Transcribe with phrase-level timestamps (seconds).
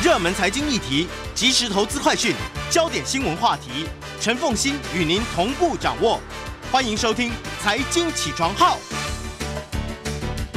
[0.00, 2.32] 热门财经议题、即时投资快讯、
[2.70, 3.84] 焦点新闻话题，
[4.20, 6.20] 陈凤馨与您同步掌握。
[6.70, 8.78] 欢迎收听《财经起床号》。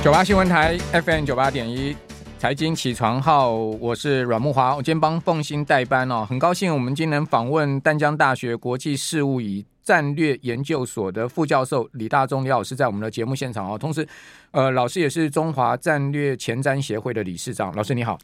[0.04, 1.98] 九八新闻台 FM 九八点一，
[2.38, 14.08] 财经起床号，我是阮慕华，我今天帮凤馨代班哦，很高兴我们今天访问淡江大学国际事务与战略研究所的副教授李大宗李老师在我们的节目现场哦，同时，
[14.52, 18.20] 呃，老师也是中华战略前瞻协会的理事长，老师你好，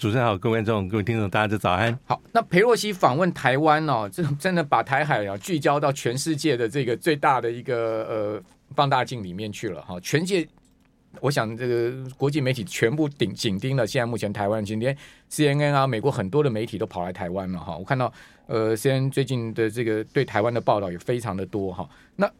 [0.00, 1.96] 主持人好，各位观众、各位听众，大家早安。
[2.06, 8.42] 好，那裴洛西访问台湾哦，这真的把台海啊聚焦到全世界的这个最大的一个呃
[8.74, 10.48] 放大镜里面去了哈，全界。
[11.20, 13.86] 我想，这个国际媒体全部顶紧盯了。
[13.86, 14.96] 现在目前台湾，今天
[15.30, 17.76] CNN 啊，美国很多的媒体都跑来台湾了哈。
[17.76, 18.10] 我看到，
[18.46, 21.86] 呃，CNN 最近的这个对台湾的报道也非常的多哈。
[22.16, 22.30] 那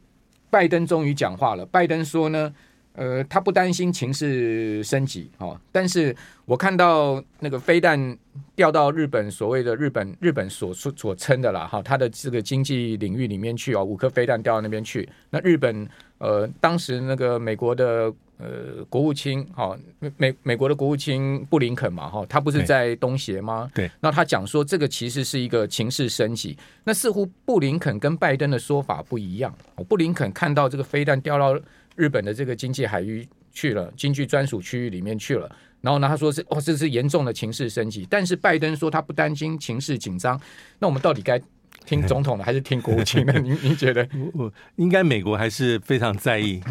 [0.48, 2.54] 拜登终于讲话了，拜登说呢，
[3.00, 6.14] 呃，他不担心情势升级哦，但是
[6.44, 8.16] 我看到那个飞弹
[8.54, 15.08] 掉到日本所谓的日本日本所所称的啦哈，他的这个经济领域里面去哦，五颗飞弹掉到那边去。
[15.30, 18.12] 那日本呃，当时那个美国的。
[18.42, 19.76] 呃，国务卿哈，
[20.16, 23.70] 美美国的国务卿布林肯嘛哈，他不是在东协吗？
[23.74, 26.56] 对，那他讲说这个其实是一个情势升级。
[26.84, 29.54] 那似乎布林肯跟拜登的说法不一样。
[29.86, 31.60] 布林肯看到这个飞弹掉到
[31.96, 35.46] 日本的这个经济海域去了，经济专属区域里面去了，
[35.82, 38.06] 然后呢，他说是哦，这是严重的情势升级。
[38.08, 40.40] 但是拜登说他不担心情势紧张。
[40.78, 41.38] 那我们到底该
[41.84, 43.34] 听总统的还是听国务卿的？
[43.40, 44.08] 您您觉得？
[44.32, 46.62] 我应该美国还是非常在意，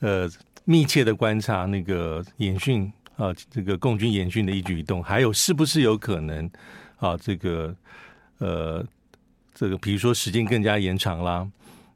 [0.00, 0.26] 呃。
[0.64, 6.50] 密切的观察那个演训啊，这个共军演训的一举一动，还有是不是有可能
[6.96, 7.74] 啊，这个
[8.38, 8.84] 呃，
[9.54, 11.46] 这个比如说时间更加延长啦。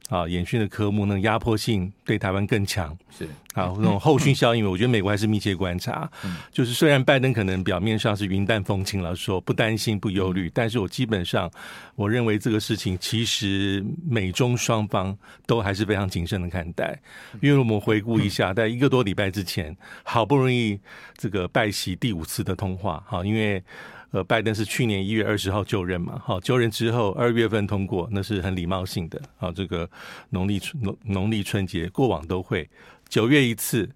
[0.08, 6.10] 啊，演训的科目那个压迫性对台湾更强，是啊，那种后续效应，我觉得美国还是密切观察。
[6.24, 11.50] 嗯， 就是虽然拜登可能表面上是云淡风轻了，说不担心不忧虑，但是我基本上
[11.94, 16.98] 我认为这个事情其实美中双方都还是非常谨慎的看待。
[17.42, 20.80] 因为我们回顾一下，在一个多礼拜之前，好不容易
[21.16, 23.62] 这个拜习第五次的通话，哈，因为。
[24.10, 29.20] 呃，拜登是去年一月二十号就任嘛，好，就任之后二月份通过，那是很礼貌性的。
[29.36, 29.88] 好，这个
[30.30, 32.68] 农历春农农历春节过往都会
[33.08, 33.86] 九月一次，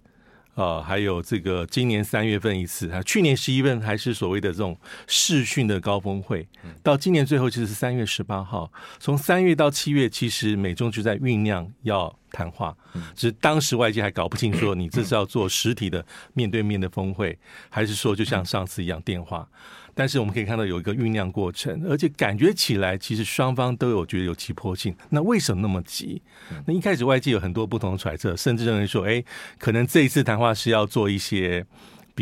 [0.54, 6.46] 啊，还有这个今年三月份一次啊，去年十一月份还是所谓的这种视讯的高峰会，
[6.82, 12.74] 到今年最后其实是三月十八号，从三月到七月，其实美中就在酝酿要谈话，
[13.14, 16.04] 只是当时外界还搞不清说 你这是要做实体的
[16.34, 17.38] 面对面的峰会，
[17.68, 19.48] 还是说就像上次一样电话。
[19.94, 24.96] 但是我们可以看到有一个酝酿过程，而且感觉起来其实双方都有觉得有急迫性。
[25.10, 26.22] 那为什么那么急？
[26.66, 29.22] 那一开始外界有很多不同的揣测，甚至认为说，哎，
[29.58, 31.66] 可能这一次谈话是要做一些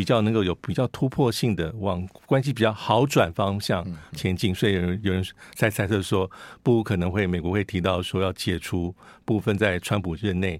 [0.01, 4.53] 比较能够有比较突破性的，往关系比较好转方向前进。
[4.55, 5.23] 所以有人有人
[5.53, 6.27] 在猜测说，
[6.63, 10.59] 不可能会美国会提到说要解除部分在川普任内。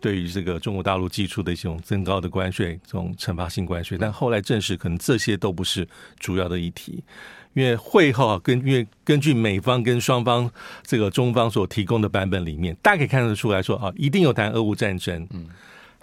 [0.00, 5.86] 对于这个中国大陆寄出的一种增高的关税，这种惩罚性关税，但后来证实可能这些都不是
[6.18, 7.04] 主要的议题，
[7.52, 10.50] 因为会后啊，根因为根据美方跟双方
[10.82, 15.46] 这个中方所提供的版本里面，大家可以看得出来说啊，一定有谈俄乌战争，嗯，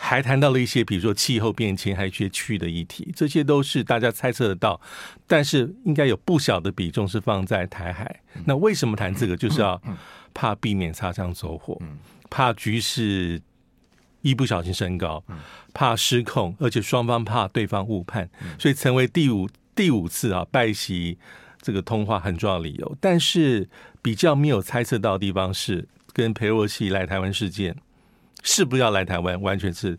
[0.02, 4.80] 还谈到了一些比如说气候变迁，还有一些区域的议题，这些都是大家猜测得到，
[5.28, 8.22] 但是应该有不小的比重是放在台海。
[8.46, 9.36] 那为什么谈这个？
[9.36, 9.80] 就是要
[10.34, 11.80] 怕避免擦枪走火，
[12.30, 13.42] 怕局势。
[14.22, 15.24] 一不小心升高，
[15.74, 18.30] 怕失控，而且双方怕对方误判，
[18.60, 21.18] 所以成为第五第五次啊拜习
[21.62, 22.98] 这个通话很重要的理由。
[23.00, 23.70] 但是
[24.02, 27.78] 比较没有猜测到的地方是，跟裴洛西来台湾事件
[28.44, 29.98] 是不是要来台湾，完全是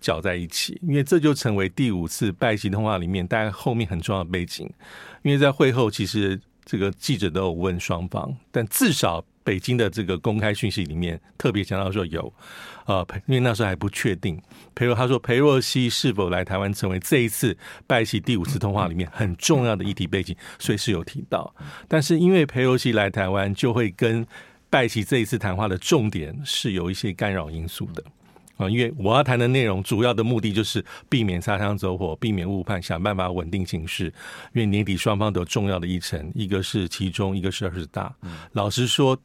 [0.00, 4.68] 搅在一起，因为这就成为第五次拜习通话里面大概后面很重要的背景。
[5.22, 9.24] 因为在会后，其实这个记者都有问双方，但至少。
[9.44, 12.30] 北京的这个公开讯息里面特别强调说有，
[12.84, 14.38] 呃，因为那时候还不确定。
[14.74, 21.54] 裴若他说裴若曦是否来台湾，成为这一次拜习第五次通话里面很重要的议题背景，所以是有提到。
[21.88, 24.26] 但是因为裴若曦来台湾，就会跟
[24.70, 28.02] 拜奇这一次谈话的重点是有一些干扰因素的。
[28.58, 34.06] 啊，因为我要谈的内容主要的目的就是避免擦枪走火，避免误判，想办法稳定情势。
[34.52, 38.12] 因为年底双方都有重要的议程，一个是其中，一个是二十大。
[38.54, 39.16] 老实说，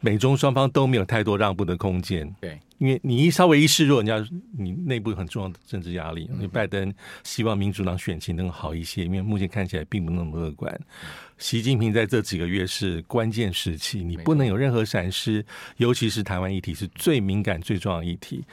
[0.00, 2.34] 美中双方都没有太多让步的空间。
[2.40, 2.58] 对。
[2.78, 6.30] 因为你一稍微一示弱，人家你内部很重要的政治压力。
[6.32, 10.80] 因为拜登希望民主党选情能好一些，因为目前看起来并不那么乐观。
[11.38, 15.44] 习近平在这几个月是关键时期，你不能有任何闪失，
[15.78, 18.44] 尤其是台湾议题是最敏感、最重要的议题。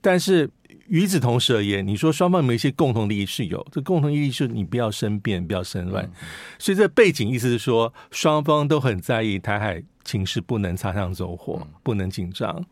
[0.00, 0.48] 但是
[0.88, 6.04] 与此同时而言，你说双方有没有一些共同利益是有，这共同利益是你不要生变，不要生乱。
[6.04, 6.10] 嗯、
[6.58, 12.64] 所以这背景意思是说，双方都很在意台海情势不能擦枪走火，嗯、不能紧张。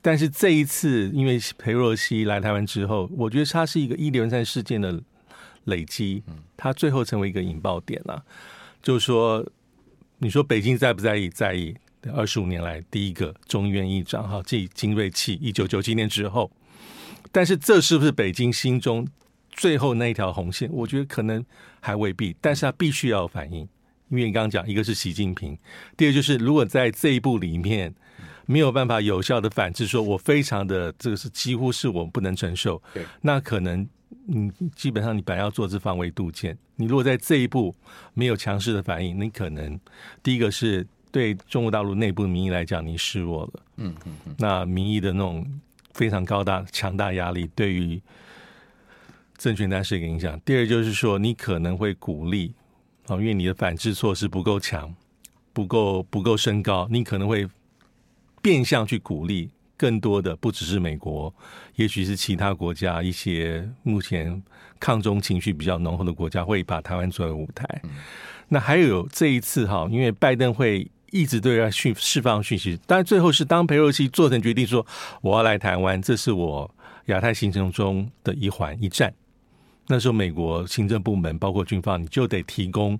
[0.00, 5.02] 但是这一次，因为裴若曦来台湾之后，我觉得它是一个一连串事件的
[5.64, 6.22] 累积，
[6.56, 8.24] 它最后成为一个引爆点了。
[8.82, 9.46] 就是说，
[10.18, 11.28] 你说北京在不在意？
[11.28, 11.74] 在意。
[12.12, 16.52] 二十五年来第一个众议院议长哈，继金瑞气一九九七年之后，
[17.32, 19.06] 但是这是不是北京心中
[19.50, 20.68] 最后那一条红线？
[20.72, 21.44] 我觉得可能
[21.80, 23.60] 还未必，但是他必须要有反应，
[24.08, 25.58] 因为你刚刚讲，一个是习近平，
[25.96, 27.94] 第二就是如果在这一步里面
[28.46, 32.82] 没有办法有效的反制，说我非常的这个是几乎是我不能承受，
[33.20, 33.86] 那可能。
[34.26, 37.74] 你基本上你本来要做是防微杜渐，你如果在这一步
[38.14, 39.78] 没有强势的反应，你可能
[40.22, 45.44] 第一个是对中国大陆内部的民意来讲你示弱了，嗯嗯嗯，那民意的那种
[45.94, 48.00] 非常高大强大压力对于
[49.38, 50.38] 政权单是一个影响。
[50.40, 52.52] 第二就是说你可能会鼓励
[53.06, 54.94] 啊，因为你的反制措施不够强，
[55.52, 57.48] 不够不够升高，你可能会
[58.42, 59.50] 变相去鼓励。
[59.76, 61.34] 更多的不只是美国，
[61.74, 64.40] 也许是其他国家一些目前
[64.78, 67.66] 抗中情绪比较浓厚的国家会把台湾作为舞台。
[67.82, 67.90] 嗯、
[68.48, 74.84] 那还有这一次哈，因为拜登会一直对外讯释放讯息，但最后是当裴洛西做成决定说
[75.22, 76.68] 我要来台湾，这是我
[77.06, 79.14] 亚太行程中的一环一站。
[79.86, 82.98] 那时候美国行政部门包括军方，你就得提供。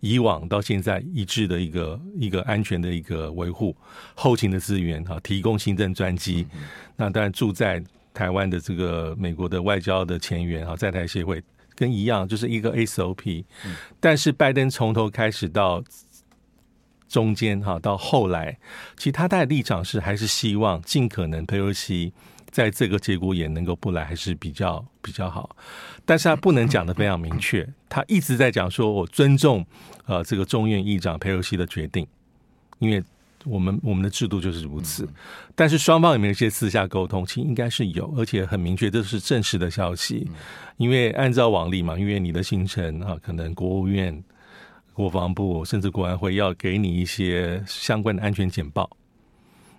[0.00, 3.74] 以往到现在一致的一个一个安全的一个维护
[4.14, 6.46] 后勤的资源哈，提供行政专机。
[6.52, 6.60] 嗯、
[6.94, 7.82] 那当然住在
[8.12, 11.42] 台湾的这个美国的外交的前员哈，在台协会
[11.74, 13.44] 跟一样，就是一个 SOP。
[13.64, 15.82] 嗯、但是拜登从头开始到
[17.14, 18.58] 中间哈，到后来，
[18.96, 22.12] 其实他的立场是还是希望尽可能佩洛西。
[22.50, 25.56] 在这个节骨眼能够不来还是比较比较好，
[26.04, 29.66] 但是他不能讲的非常明确，他一直在讲说，我尊重
[30.06, 32.06] 呃这个众院议长佩洛西的决定，
[32.78, 33.02] 因为
[33.44, 35.08] 我们我们的制度就是如此。
[35.56, 37.26] 但是双方有没有一些私下沟通？
[37.26, 40.30] 其实应该是有，而且很明确，这是正式的消息。
[40.76, 44.22] 因为按照往例嘛，因为你的行程啊，可能国务院、
[44.94, 48.88] 国防部甚至国安会要给你一些相关的安全简报。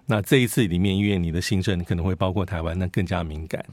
[0.05, 3.65] 那这一次里面，因为你的新政可能会包括台湾，那更加敏感。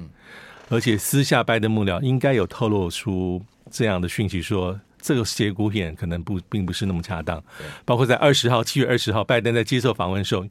[0.71, 7.43] 而且私下拜登幕僚应该有透露出这样的讯息，说这个节骨眼可能不并不是那么恰当。
[7.85, 10.47] 包括在二十号，七月二十号，拜登在接受访问的时候，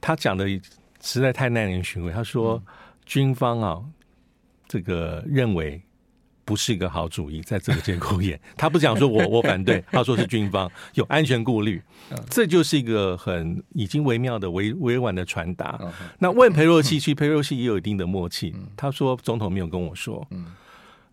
[0.00, 0.46] 他讲的
[1.00, 2.12] 实在太耐人寻味。
[2.12, 2.62] 他说，
[3.06, 3.80] 军方啊，
[4.66, 5.80] 这个认为。
[6.46, 11.82] 不是一个好主意，在这个节骨眼， 他不讲说我我反对， 他说是军方有安全顾虑，
[12.30, 15.78] 这就是一个很已经微妙的委委婉的传达。
[16.20, 20.26] 那问裴洛西，其实裴若曦也有一定的默契，他说总统没有跟我说，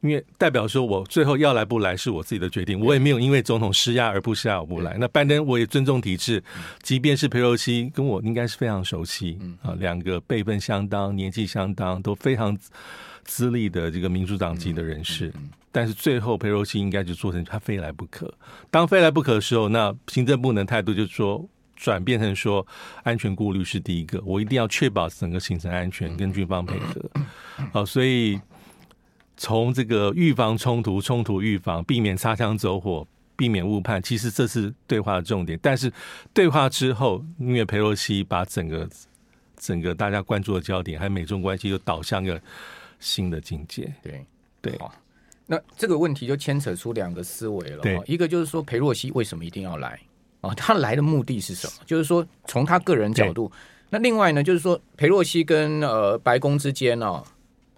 [0.03, 4.95] 因为代表说我最后要来不来是我自己的决定，我也没有因为总统施压而不施压我不来。
[4.99, 6.43] 那拜登我也尊重体制，
[6.83, 12.55] 即便是佩洛西跟我应该是非常熟悉啊，两个辈分相当，年纪相当，都非常。
[13.25, 15.31] 资历的这个民主党籍的人士，
[15.71, 18.29] 但是最后佩洛西应该就做成他非来不可。
[18.69, 21.41] 当非来不可的时候，那行政部门态度就是说
[21.77, 22.67] 转变成说
[23.03, 27.01] 安全顾虑是第一个，我一定要确保整个行程安全，跟军方配合。
[27.71, 28.37] 好，所以
[29.37, 35.59] 从这个预防冲突、冲突预防、避免擦枪走火、避免误判，其实这是对话的重点。
[35.61, 35.91] 但是
[36.33, 38.89] 对话之后，因为裴洛西把整个
[39.57, 42.41] 整个大家关注的焦点，还有美中关系又导向个。
[42.99, 44.25] 新的境界，对
[44.61, 44.89] 对，好，
[45.45, 47.81] 那这个问题就牵扯出两个思维了。
[47.81, 49.99] 对，一个就是说裴洛西为什么一定要来
[50.39, 50.55] 啊？
[50.55, 51.73] 他来的目的是什么？
[51.85, 53.51] 就是说从他个人角度。
[53.89, 57.21] 那另外呢，就是说裴洛西跟呃白宫之间呢，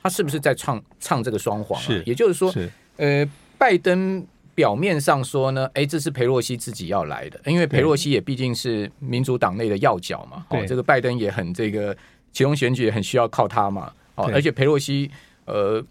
[0.06, 1.82] 他是不是在唱唱这个双簧？
[1.82, 2.54] 是，也就是说，
[2.98, 10.46] 呃，拜登表面上说呢，哎，这是裴洛西自己要来的，因为裴洛西也毕竟是民主党内的要角嘛。
[10.50, 11.98] 哦，这个拜登也很这个
[12.32, 13.92] 其中选举也很需要靠他嘛。
[14.14, 15.10] 哦，而且裴洛西
[15.46, 15.84] 呃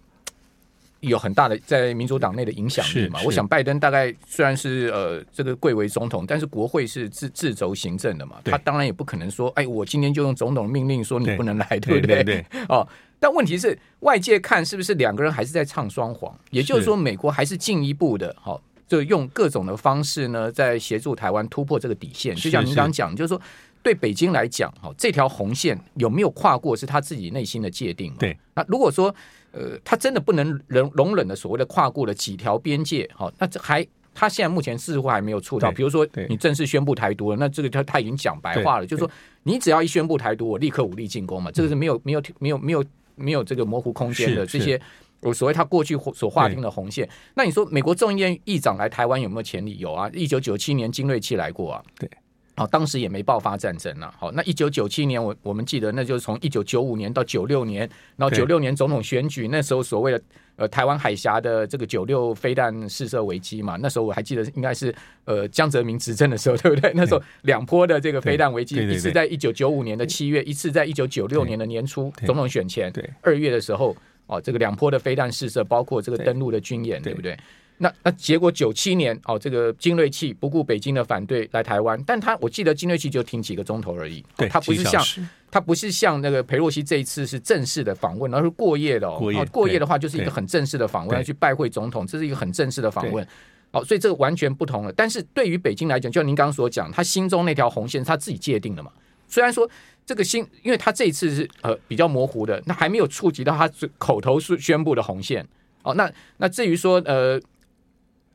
[1.08, 3.20] 有很大的在民主党内的影响力嘛。
[3.24, 12.24] 我想拜登大概虽然是呃这个贵为总统，但是国会是自自轴行政的嘛，他当然也不可能说，哎，我今天就用总统命令说你不能来，对不对？
[12.24, 12.44] 对。
[12.68, 12.86] 哦，
[13.18, 16.36] 但问题是外界看是不是两个人还是在唱双簧？
[16.50, 22.34] 也就是说，美国还是进一步的，好，就用各种的方式呢，在协助台湾突破这个底线。
[22.34, 23.40] 就像您刚刚讲，就是说。
[23.84, 28.12] 对北京来讲，哈，这条红线有没有跨过，是他自己内心的界定。
[28.18, 29.14] 对，那如果说，
[29.52, 35.70] 呃，他真的不能容容忍的所谓的跨过了几条边界，好，那这还他现在目前似乎还没有触到。
[35.70, 39.10] 比如说，你正式宣布台独了，那这个他他已经讲白话了，就是说，
[39.42, 42.84] 你只要一宣布台独，我立刻武力进攻嘛，这个是没有没有没有没有
[43.16, 44.80] 没有这个模糊空间的是这些，
[45.20, 47.06] 我所谓他过去所划定的红线。
[47.34, 49.76] 那你说美国众议院议长来台湾有没有潜力？
[49.76, 51.82] 有啊，一九九七年金瑞气来过啊。
[51.98, 52.08] 对。
[52.56, 54.12] 好，当时也没爆发战争呢。
[54.16, 57.80] 好，那一九九七年，我我们记得，那就是从一九九五年到九六年，
[58.16, 60.22] 然后九六年总统选举，那时候所谓的
[60.54, 64.94] 呃台湾海峡的这个九六飞弹试射危机嘛，那时候我还记得应该是
[65.24, 66.92] 呃江泽民执政的时候， 对不对？
[66.94, 73.96] 那时候两波的这个飞弹危机，一次在一九九五年的七月，一次在一九九六年的年初总统选前二月的时候，
[74.26, 77.36] 哦，这个两波的飞弹试射，包括这个登陆的军演，对不对？
[77.78, 85.04] 那那结果九七年哦，这个金瑞气不顾北京的反对来台湾，但他我记得金瑞气就停几个钟头而已，对，他不是像
[85.50, 89.18] 他不是像那个裴洛西这一次是正式的访问，而是过夜的哦。
[89.18, 93.26] 过夜，过夜的话就是一个很正式的访问，要去拜会总统，这是一个很正式的访问。
[93.72, 94.92] 哦，所以这个完全不同了。
[94.92, 98.92] 但是对于北京来讲，就像您刚刚所讲，他心中那条红线是他自己界定的嘛。
[99.26, 99.68] 虽然说
[100.06, 105.44] 这个心，因为他这一次是呃比较模糊的，那还没有触及到他口头宣宣布的红线。
[105.82, 107.40] 哦，那那至于说呃。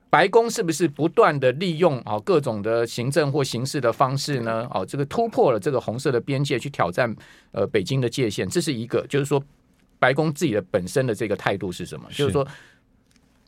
[0.10, 4.68] 白宫是不是不断的利用啊各种的行政或形式的方式呢？
[4.74, 7.16] 哦，这个突破了这个红色的边界，去挑战
[7.51, 9.06] 呃北京的界限，这是一个。
[9.08, 9.39] 就是说，
[10.00, 12.08] 白宫自己的本身的这个态度是什么？
[12.12, 12.48] 就是说，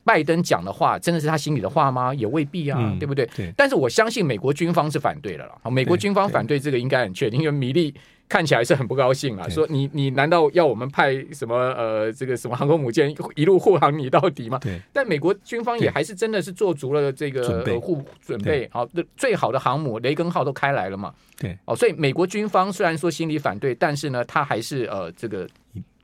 [0.04, 2.14] 拜登讲的话真的是他心里的话吗？
[2.14, 3.26] 也未必啊，嗯、对不对？
[3.36, 3.52] 对。
[3.56, 5.70] 但是我相信美国军方是反对的了。
[5.70, 7.94] 美国军方反对这个应该很确定，因为米利。
[8.28, 14.58] 看起来是很不高兴啊，说你你难道要我们派什么呃这个什么航空母舰 一路护航你到底吗？
[14.62, 14.80] 对。
[14.92, 21.12] 但美国军方也还是真的是做足了这个护准备，好，最好的航母雷根号都开来了嘛。
[21.38, 21.56] 对。
[21.66, 25.46] 哦，所以美国军方虽然说心里反对，但是呢，他还是呃这个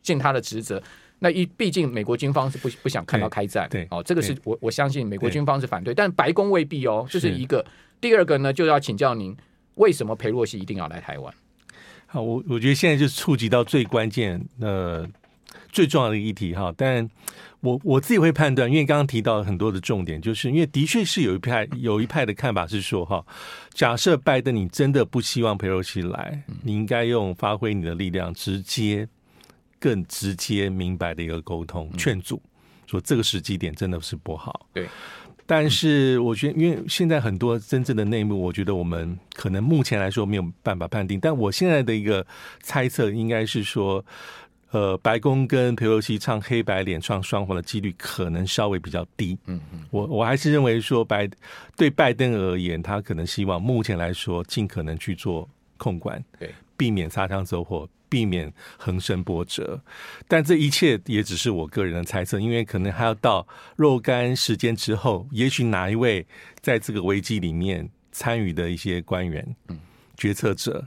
[0.03, 0.83] 尽他的职责。
[1.21, 3.67] 那一毕竟美国军方是不不想看到开战。
[3.71, 3.89] 对。
[3.91, 7.07] 哦，这个是我我相信美国军方是反对，但白宫未必哦。
[7.09, 7.65] 这是一个。
[8.01, 9.37] 第二个呢，就要请教您，
[9.75, 11.35] 为什么裴洛西一定要来台湾？
[12.11, 15.07] 好，我我觉得现在就是触及到最关键、呃
[15.71, 16.73] 最重要的议题哈。
[16.77, 17.09] 但
[17.61, 23.23] 我我自己会判断，因为刚刚提到很多的重点，就是因为的确是有一派有一派的看法是说哈，
[23.75, 29.07] 假设拜登你真的不希望佩洛西来，你应该用发挥你的力量，直接
[29.79, 32.41] 更直接明白的一个沟通劝阻，
[32.87, 34.67] 说这个时机点真的是不好。
[34.73, 34.89] 对。
[35.51, 41.19] 但是我觉得，因为现在很多真正的内幕，我觉得我们可能目前来说没有办法判定。
[41.19, 42.25] 但我现在的一个
[42.61, 44.05] 猜测应该是说，
[44.73, 49.39] 呃，白宫跟佩洛西唱黑白脸唱双簧的几率可能稍微比较低。
[49.47, 51.27] 嗯嗯，我我还是认为说，白
[51.79, 57.89] 对拜登而言，他可能希望目前来说尽可能去做控管，对，避免擦枪走火。
[58.09, 59.81] 避免横生波折，
[60.27, 63.47] 但这一切也只是我个人的猜测，因为可能还要到
[63.77, 66.27] 若干时间之后，也许哪一位
[66.61, 69.79] 在这个危机里面参与的一些官员、嗯、
[70.17, 70.87] 决策者。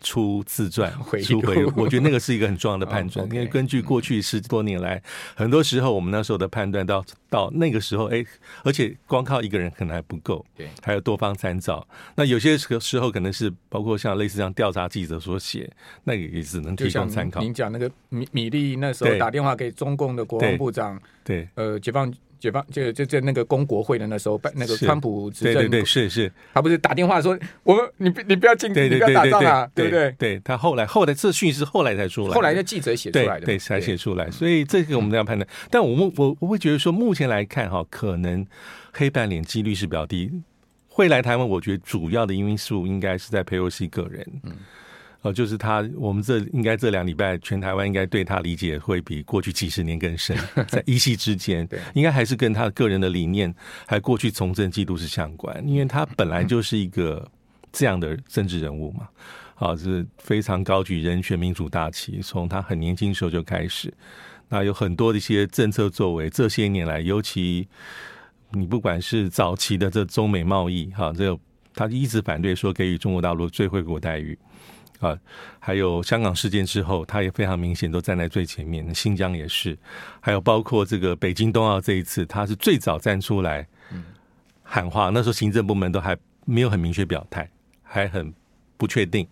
[0.00, 0.92] 出自传，
[1.24, 5.02] 出回忆录，我觉得那个是一个很重要的 判断，因为根据过去十多年来，
[5.34, 8.24] 很多时候我们那时候的判断，到到那个时候，哎，
[8.62, 11.86] 而且光靠一个人可能还不够，对，还有多方参照。
[12.14, 15.70] 那有些时时候可能是包括像类似这样调查记者所写，
[16.04, 17.40] 那个也只能提供参考。
[17.40, 22.12] 您讲那个米米利那时候打电话给中共的国防部长，对，呃，解放。
[22.38, 30.14] 解放就就在那个公国会的那时候，那个川普执政，对对对，是是，他不是打电话说我们你你不要进，你不要打仗啊，对不对？
[30.18, 35.48] 对他后来后来这讯息是后来才出来，后来的记者写出来的，对才写出来，所以这个我们这样判断。
[35.70, 38.46] 但我们我我会觉得说，目前来看哈，可能
[38.92, 40.30] 黑白脸几率是比较低，
[40.88, 44.52] 会来台湾，我觉得主要的因素应该是在佩洛西个人，嗯。
[45.22, 50.36] 哦，就是他，我们这应该这两礼拜，全台湾应该对他理解会比过去几十年更深，
[50.68, 53.52] 在一夕之间，应该还是跟他个人的理念，
[53.84, 57.28] 还过去从政记录是相关，因为他本来就是一个
[57.72, 59.08] 这样的政治人物嘛，
[59.56, 63.92] 啊，是非常高举人权民主大旗，从他很年轻时候就开始，
[64.48, 67.66] 那有很多的一些政策作为，这些年来，尤其
[68.52, 71.40] 你不管是早期的这中美贸易，哈，这个
[71.74, 74.38] 他一直反对说给予中国大陆最惠国待遇。
[75.00, 75.16] 啊，
[75.60, 78.92] 还有香港事件之后，他也非常明显都站在最前面。
[78.94, 79.78] 新疆也是，
[80.20, 83.66] 还有包括这个北京冬奥这一次，他是最早站出来
[84.62, 85.10] 喊话。
[85.10, 87.48] 那时候行政部门都还没有很明确表态，
[87.82, 88.32] 还很
[88.76, 89.26] 不确定。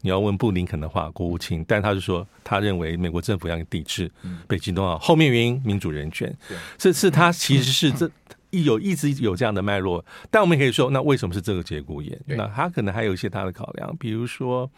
[0.00, 4.10] 你要问布林肯的话，国务卿，但他就说他认为美国政府要抵制
[4.46, 6.36] 北京冬奥，后面原因民主人权。
[6.76, 8.10] 这次他其实是这。
[8.62, 12.16] 有一直有这样的脉络，但我们可以说，那为什么是这个节骨眼？
[12.26, 14.70] 那他可能还有一些他的考量，比如说，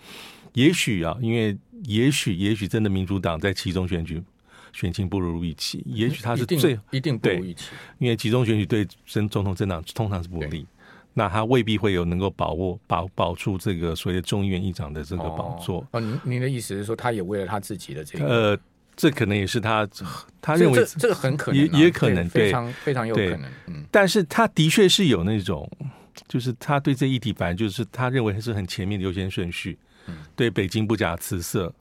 [0.54, 1.54] 也许啊，因为
[1.85, 4.23] 也许也许真的民主党在其中选举
[4.73, 7.66] 选情不如预期，也许他是最一定，一定不如预期，
[7.99, 10.64] 因为集中选举对真总统政党通常是不利，
[11.12, 15.87] 那他未必会有能够把握保保住这个所谓的众议院议长的这个宝座。
[15.90, 18.59] 哦，您您的意思是说，他也为了他自己的这个呃。
[18.97, 19.87] 这可能也是他
[20.41, 23.45] 他认为这，这个很可能、啊，也也可能非常非常有可能。
[23.67, 25.71] 嗯，但是他的确是有那种，
[26.26, 29.79] 就是他对这议题，反正就是他认为还是很前面的优先顺序。
[30.07, 31.73] 嗯，对北京不假辞色。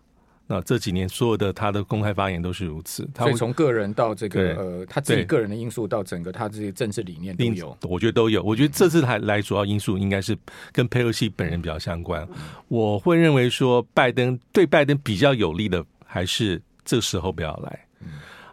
[0.48, 8.44] 那这几年所有的他的公开发言都是如此，他所以从个人到这个呃他自己个人的因素到整个他这些政治理念都有，我觉得都有。
[8.44, 10.38] 我觉得这次他来主要因素应该是
[10.72, 12.28] 跟佩洛西本人比较相关。
[12.68, 17.86] 我会认为说拜登对拜登比较有利的还是这时候不要来，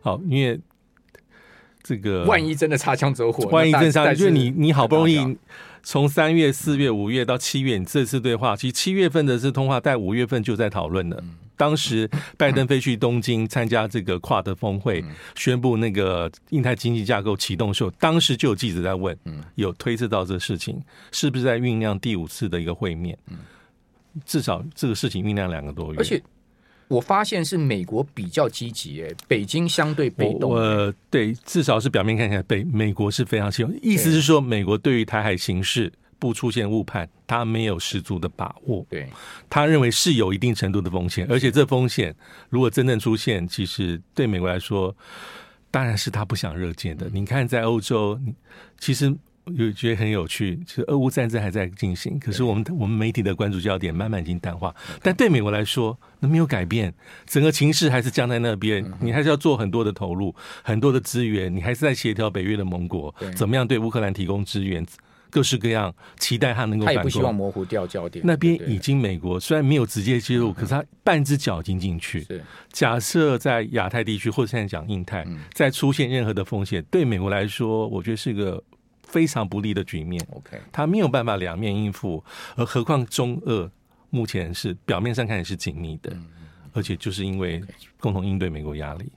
[0.01, 0.59] 好，因为
[1.83, 5.39] 这个万一真的擦枪走火，万一真的擦枪，就是你你好不容易。
[5.85, 11.21] 从三月、四月、五月到七月，你这次对话，其实七月份的这通话，在五月份就在讨论了。
[11.57, 19.17] 当时拜登飞去东京参加这个跨的峰会，宣布那个印太经济架构启动的时候，当时就有记者在问，
[19.57, 23.19] 有推测到这个事情是不是在酝酿第五次的一个会面？
[24.25, 26.23] 至少这个事情酝酿两个多月，而且。
[26.93, 30.53] 我发现是美国比较积极，哎，北京相对被动。
[30.55, 33.73] 呃，对，至少是表面看起来，北美国是非常希望。
[33.81, 38.87] 意思是说，美国对于台海形势不出现误判，他没有十足的把握。
[38.91, 39.09] 对，
[39.49, 42.15] 他认为是有一定程度的风险，而且这风险
[42.51, 44.95] 如果真正出现，其实对美国来说，
[45.71, 47.09] 当然是他不想热见的。
[47.11, 48.21] 你看，在欧洲，
[48.79, 49.17] 其实。
[49.47, 54.73] 有觉得很有趣，其实俄乌战争还在进行，可是我们我们媒体的关注焦点慢慢已经淡化。
[55.03, 56.95] 但对美国来说，那没有改变，
[57.27, 58.85] 整个情势还是僵在那边。
[59.01, 60.33] 你还是要做很多的投入，
[60.63, 64.87] 很多的资源，你还是在协调北约的盟国怎么样对乌克兰提供支援，
[65.29, 66.87] 各式各样，期待他能够。
[66.87, 68.25] 他也不希望模糊掉焦点。
[68.25, 72.21] 那边已经美国虽然没有直接介入，可是他半只脚已经进去。
[72.23, 78.63] 是假设在亚太地区或者现在讲印太，再出现任何的风险，对美国来说，我觉得是个。
[79.13, 82.25] 非常不利的局面，OK，他没有办法两面应付，
[82.57, 83.71] 而何况中俄
[84.11, 86.11] 目前是表面上看也是紧密的，
[86.73, 87.63] 而且就是因为
[88.01, 89.13] 共同应对美国压力。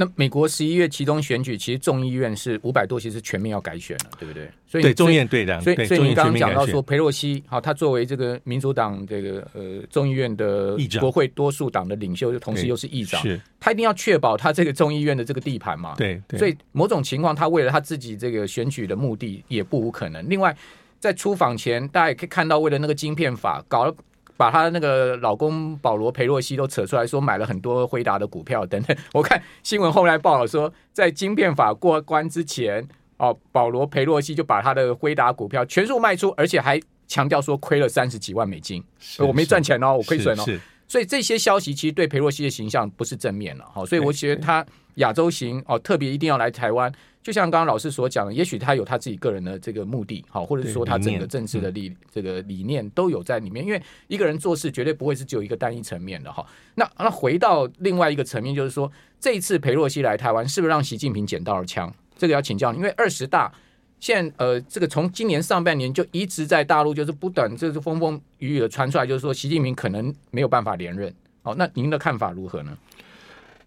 [0.00, 4.48] 那美国十一月其中选举，其实众议院是五百多席是全面要改选了，对不对？
[4.66, 15.94] 所以对众议院对的，所以所以你刚刚讲到说，裴洛西好，他作为这个民主党这个呃众议院的国会多数党的领袖，同时又是议长，是他一定要确保他这个众议院的这个地盘嘛？
[15.98, 20.26] 对，所以某种情况，他为了他自己这个选举的目的，也不无可能。
[20.30, 20.56] 另外，
[20.98, 23.94] 在出访前，大家也可以看到，为了那个晶片法搞了。
[24.40, 28.96] 把她那个老公保罗裴洛西都扯出来说买了很多辉达的股票等等。
[29.12, 38.82] 我看新闻后来报道说，在晶片法过关之前，哦，保罗裴洛西就把他的辉达股票全数卖出，而且还强调说亏了三十几万美金，
[39.18, 40.44] 我没赚钱哦，我亏损哦。
[40.88, 43.64] 所以这些消息其实对裴洛西的形象不是正面了。
[43.74, 46.90] 好，所以我觉得他亚洲行哦，特别一定要来台湾。
[47.22, 53.62] 就像刚刚老师所讲的，也许他有他自己个人的这个目的，好，或者是说他整个政治的理这个理念都有在里面。
[53.62, 56.44] 因为一个人做事绝对不会是只有一个单一层面的哈。
[56.76, 61.92] 那那回到另外一个层面，就是说这一次裴洛西来台湾，是不是让习近平捡到了枪？
[62.16, 63.52] 这个要请教你，因为二十大
[63.98, 71.14] 现在呃，这个从今年上半年就一直在大陆就是不等，就是风风雨雨的传出来，就是说习近平可能没有办法连任。
[71.42, 72.74] 好，那您的看法如何呢？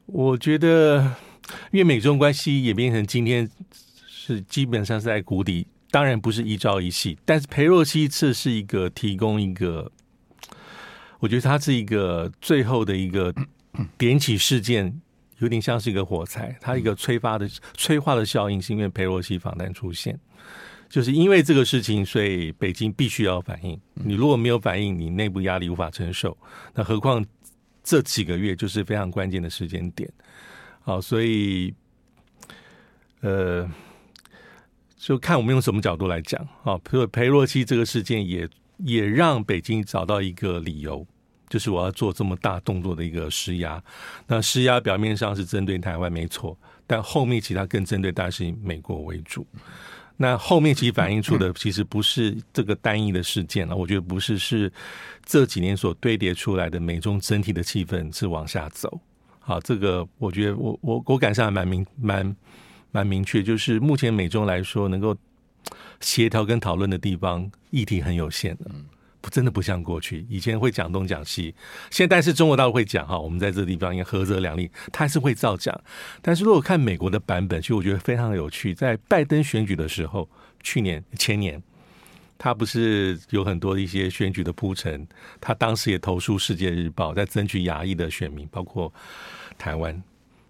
[0.08, 1.12] 我觉得。
[1.72, 3.50] 因为美中关系演变成今天
[4.08, 9.92] 是基本上是在谷底，当然不是一朝一夕，但是裴洛西这是一个提供一个，
[11.20, 13.34] 我觉得它是一个最后的一个
[13.98, 15.02] 点起事件，
[15.40, 20.18] 有点像是一个火柴，它一个催发的催化的效应，是因为裴洛西访台出现，
[20.90, 23.80] 就是因为这个事情，所以北京必须要反应。
[23.94, 26.38] 你如果没有反应，你内部压力无法承受，
[26.74, 27.26] 那何况
[27.84, 30.10] 这几个月就是非常关键的时间点。
[30.86, 31.74] 好，所以，
[33.22, 33.70] 呃，
[34.98, 36.46] 就看我们用什么角度来讲。
[36.64, 38.48] 啊，比如裴洛西这个事件也
[38.80, 41.08] 也让北京找到一个理由，
[41.48, 43.82] 就是我要做这么大动作的一个施压。
[44.28, 49.48] 那施压表面上是针对台湾没错，但后面其他更针对当然是以美国为主。
[50.18, 54.70] 那后面其实反映出的其实不是这个单一的事件了，我觉得不是，是
[55.26, 59.00] 这几年所堆叠出来的美中整体的气氛是往下走。
[59.46, 62.36] 好，这个我觉得我我我感受还蛮明蛮
[62.92, 65.14] 蛮明确，就是目前美中来说能够
[66.00, 68.72] 协调跟讨论的地方议题很有限的，
[69.20, 71.54] 不真的不像过去以前会讲东讲西，
[71.92, 75.78] 现在是中国大陆会讲哈，我们在这个地方应该合则两利，他还是会照讲。
[76.22, 80.30] 但是如果看美国的版本，其实我觉得非常有趣，在拜登选举的时候，
[80.62, 81.62] 去年前年。
[82.38, 85.08] 他不是有很多一些选举的铺陈，
[85.40, 88.92] 他当时也投诉《世界日报》，在争取亚裔的选民，包括
[89.58, 90.02] 台湾。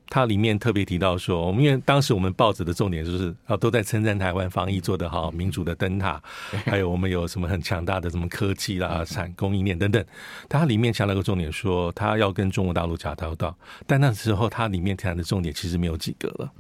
[0.10, 6.22] 它里面特别提到说，我们因为当时我们报纸的重点就是啊，都在称赞台湾防疫做得好，民主的灯塔，
[6.66, 10.06] 还有我们有什么很强大的什么科技啦、产供应链等等。
[10.48, 16.52] 它里面强调一个重点说，他要跟中国大陆打交道，但那时候它里面谈的重点其实没有几个了。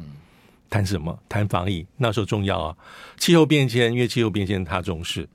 [0.73, 1.15] 谈什么？
[1.29, 2.75] 谈防疫，那时候重要啊。
[3.17, 5.29] 气候变迁，因为气候变迁他重视，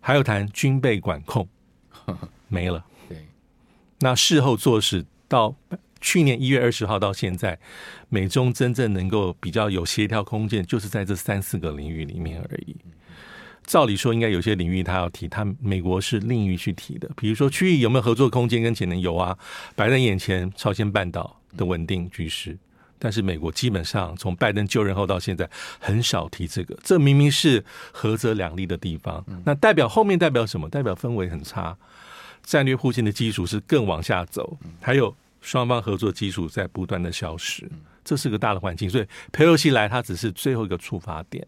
[0.00, 1.48] 还有谈军备管控，
[2.46, 2.84] 没了。
[3.08, 3.26] 对
[3.98, 5.52] 那事后做事到
[6.00, 7.58] 去年一月二十号到现在，
[8.08, 12.76] 美中真正能够比较有协调空间，就是在这三四个领域里面而已。
[13.64, 17.10] 照理说，应该有些领域他要提，他美国是另于去提的。
[17.16, 19.36] 比如说区域有没有合作空间跟潜能有啊，
[19.74, 22.56] 摆在眼前，朝鲜半岛的稳定局势。
[22.98, 29.24] 但是美国基本上从拜登就任后到现在很少提这个，这明明是合则两利的地方。
[29.44, 30.68] 那代表后面代表什么？
[30.68, 31.76] 代表氛围很差。
[32.42, 37.66] 战略互信的基础是更往下走，还有双方合作基础在不断的消失，
[38.04, 38.88] 这是个大的环境。
[38.88, 41.46] 所以佩洛西来，他只是最后一个触发点，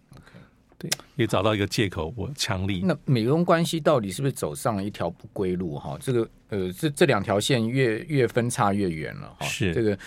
[0.78, 2.80] 对，也找到一个借口，我强力。
[2.82, 5.78] 那美中关系到底是不是走上了一条不归路？
[5.78, 9.37] 哈，这个呃，这这两条线越越分叉越远了。
[9.38, 9.98] 哈，是这个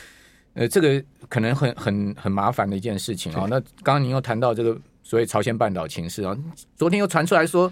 [0.59, 3.47] 呃，这个可能很很很麻烦的一件事情啊。
[3.49, 6.37] 那刚刚您又谈到这个所谓朝鲜半岛情势啊，
[6.75, 7.71] 昨天又传出来说。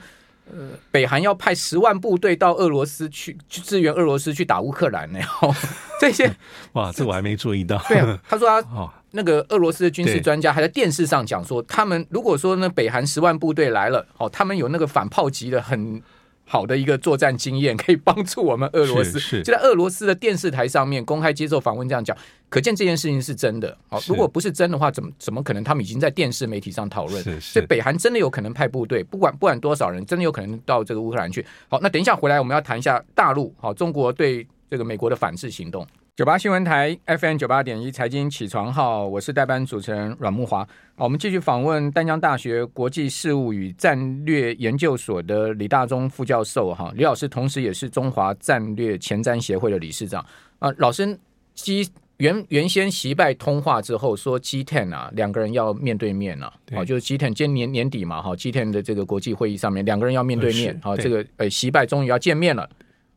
[0.50, 5.19] 呃，北韩要派十万部队到俄罗斯去去支援俄罗斯去打乌克兰呢？
[5.41, 5.54] 哦
[6.00, 6.34] 这些
[6.71, 7.78] 哇，这我还没注意到。
[7.89, 16.02] 对啊，他说他 哦，那个俄罗斯的军事专家还在电视上讲说，他们如果说呢，北韩十万部队来了，哦，他们有那个反炮击的很。
[16.50, 22.16] 好的一个作战经验可以帮助我们俄罗斯，就在俄罗斯的电视台上面公开接受访问，这样讲，
[22.48, 23.78] 可见这件事情是真的。
[23.90, 27.22] 好，如果不是真的话，怎么怎么可能他们已经在电视媒体上讨论？
[27.42, 31.46] 所以北韩真的有可能派部队，不管不管多少人，真的有可能到这个乌克兰去。
[31.68, 35.86] 好，那等一下回来我们要谈一下大陆，好，中国对这个美国的反制行动。
[36.15, 40.65] 九八新闻台 FM 九八点一财经起床号，我是代班主持人阮慕驊。
[40.95, 46.73] 好，我们继续访问丹江大学国际事务与战略研究所的李大中副教授。
[46.73, 50.25] 哈，李老师同时也是中华战略前瞻协会的理事长。
[50.58, 51.17] 啊，老师
[51.53, 56.51] 基原原先习拜通话之后说 G ten 啊，两个人要面对面了。
[56.73, 60.80] 好，就是 G ten 今年年底嘛，哈，G ten 的这个国际会议上面，两个人要面对面。
[60.82, 62.67] 好，这个呃，习拜终于要见面了。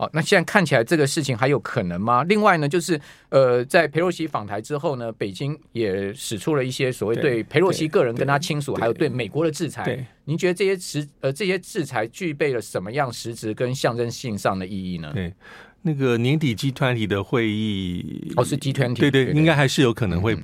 [0.00, 2.24] 哦，那现在看起来这个事情还有可能吗？
[2.24, 10.08] 另外呢，就是呃，在佩洛西访台之后呢，北京也使出了一些所谓对佩洛西个人跟他亲属，还有对美国的制裁。
[10.24, 15.10] 您觉得这些实呃这些制裁具备了什么样实质跟象征性上的意义呢？
[15.12, 15.34] 对，
[15.82, 20.34] 那个年底集团体的会议，哦，是集团体对对，应该还是有可能会。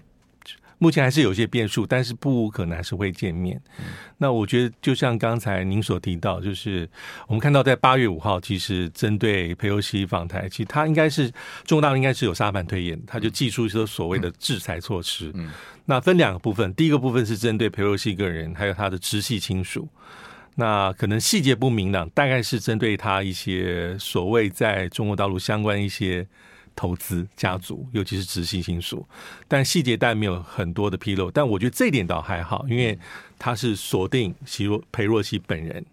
[0.78, 3.58] 嗯目前还是有些变数，但是不无可能还是会见面。
[3.78, 3.86] 嗯、
[4.18, 6.86] 那我觉得，就像刚才您所提到，就是
[7.26, 11.30] 我们看到在八月五号，其实针对佩洛西访台，其实他应该是
[11.64, 15.30] 中国大陆应该是有沙盘推演，他就祭出一些所谓的制裁措施。
[15.32, 15.50] 嗯，
[15.86, 19.88] 那分两个部分，第一个部分是针对佩洛西个人，还有他的直系亲属。
[20.56, 26.26] 那可能细节不明朗，大概是针对他一些所谓在中国大陆相关一些。
[26.76, 29.04] 投资家族，尤其是直系亲属，
[29.48, 31.28] 但细节当然没有很多的披露。
[31.30, 32.96] 但我觉得这一点倒还好，因为
[33.38, 35.84] 他是锁定席若裴若曦本人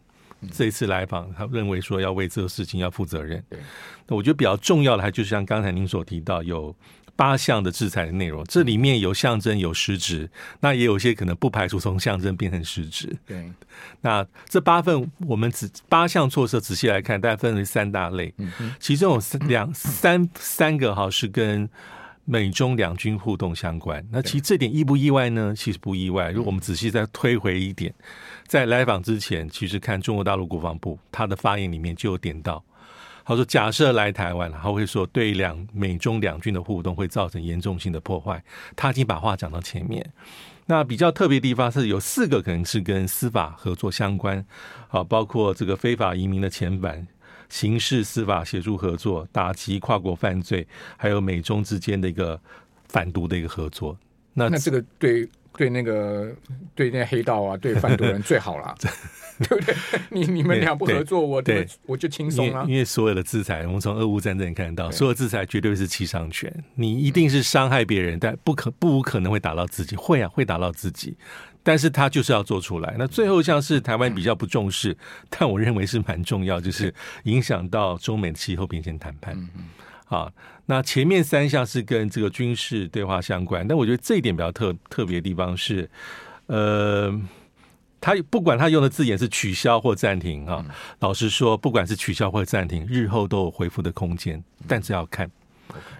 [0.51, 3.43] 这一次来访，他认为说要为这个事情要负责任。
[4.05, 6.75] 那我觉得比较重要的，还就是像刚才您所提到有。
[7.15, 10.29] 八项的制裁的内容，这里面有象征有实质，
[10.61, 13.15] 那也有些可能不排除从象征变成实质。
[13.25, 13.51] 对，
[14.01, 18.33] 那这八份我们仔八项措施仔细来看，大概分为三大类，
[18.79, 21.69] 其中有三两三三个哈是跟
[22.25, 24.03] 美中两军互动相关。
[24.11, 25.53] 那其实这点意不意外呢？
[25.55, 26.31] 其实不意外。
[26.31, 27.93] 如果我们仔细再推回一点，
[28.47, 32.63] 在来访之前，其实看中国大陆国防部他的发言里面就有点到。
[33.25, 38.43] 他说：“假设来台湾，他会说对两美中两军的互动会造成严重性的破坏。
[38.75, 40.05] 他已经把话讲到前面。
[40.65, 44.45] 那比较特别的地方是有四个可能是跟司法合作相关，
[44.89, 47.05] 啊，包括这个非法移民的遣返、
[47.49, 52.39] 刑事司法协助合作、打击跨国犯罪，还有美中之间的一个
[52.87, 53.97] 反毒的一个合作。
[54.33, 56.31] 那那这个对对那个
[56.75, 58.75] 对那黑道啊，对贩毒人最好了。
[59.39, 59.75] ”对不对？
[60.09, 62.63] 你你们俩不合作，我对我就轻松了。
[62.67, 66.53] 因为所有的制裁，我们从俄乌战争看到，所有制裁绝对是七伤拳。
[66.75, 69.95] 你一定是伤害别人，但不可不无可能会打到自己。
[69.95, 71.17] 会啊，会打到自己。
[71.63, 72.95] 但是他就是要做出来。
[72.99, 74.95] 那最后像是台湾比较不重视，
[75.29, 79.35] 但我认为是蛮重要，就是影响到中美的气候变迁谈判。
[80.05, 80.31] 好，
[80.65, 85.89] 那前面三项是跟这个军事对话相关，但我觉得这一点比较特特别的地方是，
[86.47, 87.21] 呃。
[88.05, 90.61] 他不管他用的字眼是取消或暂停啊，
[90.99, 95.31] 老实说，不管是取消或暂停，日后都有恢复的空间，但是要看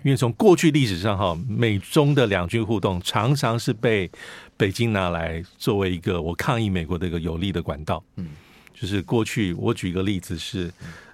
[0.03, 4.11] 因为从过去历史上哈，美中的两军互动常常是被
[4.57, 8.03] 北京拿来作为一个我抗议美国的一个有利的管道。
[8.17, 8.31] 嗯，
[8.73, 10.69] 就是过去我举一个例子是，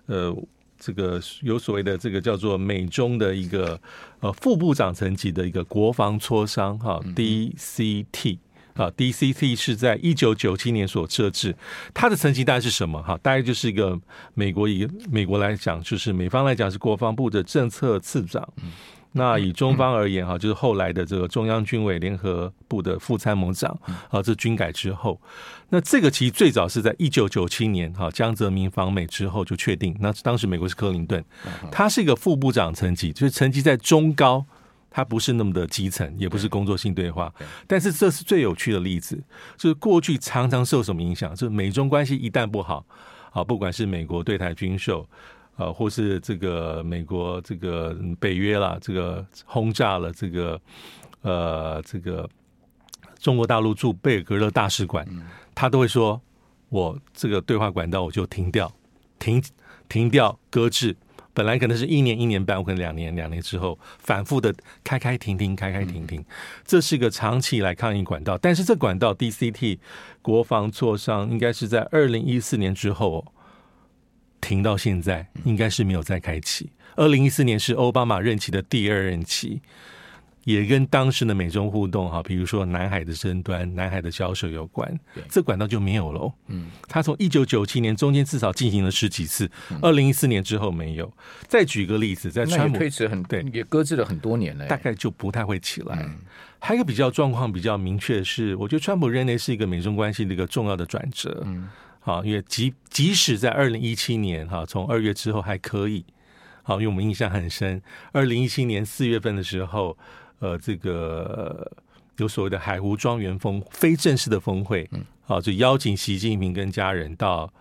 [0.08, 0.36] 呃，
[0.80, 3.80] 这个有所谓的这个叫做美中的一个
[4.22, 8.40] 呃副部长层级的一个国防磋商哈，DCT。
[8.76, 11.54] 啊，DCT 是在一九九七年所设置，
[11.94, 13.04] 它的层级大概是什么？
[13.04, 14.00] 哈，大概就是一个
[14.36, 18.48] 美国以美国来讲，就是美方来讲是国防部的政策次长。
[19.14, 23.76] 那以中方而言，哈，就是后来的这个中央军委联合部的副参谋长。
[24.10, 25.20] 啊，这军改之后，
[25.70, 29.96] 那这个其实最早是在一九九七年，哈，江泽民访美之后就确定。
[30.00, 31.24] 那当时美国是克林顿，
[31.72, 34.46] 他是一个副部长层级，就是层级在中高。
[34.92, 37.32] 他不是那么的基层，也不是工作性对话，
[37.68, 39.22] 但是这是最有趣的例子。
[39.56, 41.30] 就是过去常常受什么影响？
[41.36, 42.84] 就是美中关系一旦不好，
[43.30, 45.08] 啊，不管是美国对台军售，
[45.60, 50.60] 啊，或是这个美国这个北约啦，这个轰炸了这个
[51.22, 52.28] 呃这个
[53.20, 55.06] 中国大陆驻贝尔格勒大使馆，
[55.54, 56.22] 他都会说，
[56.70, 58.72] 我这个对话管道我就停掉，
[59.20, 59.44] 停
[59.90, 60.96] 停掉，搁置。
[61.32, 66.24] 本来可能是一年一年半，我可能两年两年之后反复的开开停停开开停停，
[66.66, 68.38] 这是一个长期以来抗议管道。
[68.38, 69.78] 但是这管道 DCT
[70.22, 73.26] 国防磋商应该是在二零一四年之后
[74.42, 76.70] 停到现在，应该是没有再开启。
[76.96, 79.62] 二零一四年是奥巴马任期的第二任期。
[80.46, 85.00] 也跟当时的美中互动哈，比如说南海的争端、南海的交涉有关，
[85.30, 86.34] 这管道就没有了。
[86.48, 89.48] 嗯，他从一九九七年中间至少进行了十几次，
[89.80, 91.12] 二零一四年之后没有。
[91.48, 96.10] 再举个例子，在川普推迟很对，也搁置了很多年了，大概就不太会起来。
[96.58, 101.44] 还有一个比较状况比较明确的是，我觉得川普任内是一个美中关系的一个重要的转折。
[101.46, 106.06] 嗯，好，因为即即使在二零一七年哈，从二月之后还可以，
[106.64, 107.82] 好，因为我们印象很深，
[108.12, 109.98] 二零一七年四月份的时候。
[110.42, 111.70] 呃，这个
[112.16, 117.52] 有所谓的海湖庄园峰非正式的峰会，嗯，好，就邀请习近平跟家人到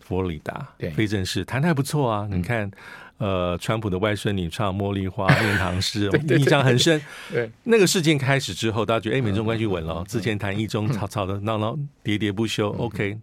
[0.00, 2.26] 佛罗里达，对，非正式谈的还不错啊。
[2.30, 2.70] 你看，
[3.18, 6.98] 呃，川普的外孙女唱茉莉花念唐 诗，印象很深。
[7.30, 10.02] 对，那个事件开始之后，大家觉得哎，美中关系稳了。
[10.08, 13.18] 之前谈一中吵吵的闹闹喋喋不休，OK。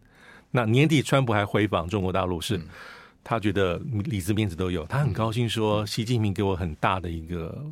[0.56, 2.60] 那年底川普还回访中国大陆，是
[3.24, 7.64] 他觉得里子面子都有，他很高兴说，习近平给我很大的一个。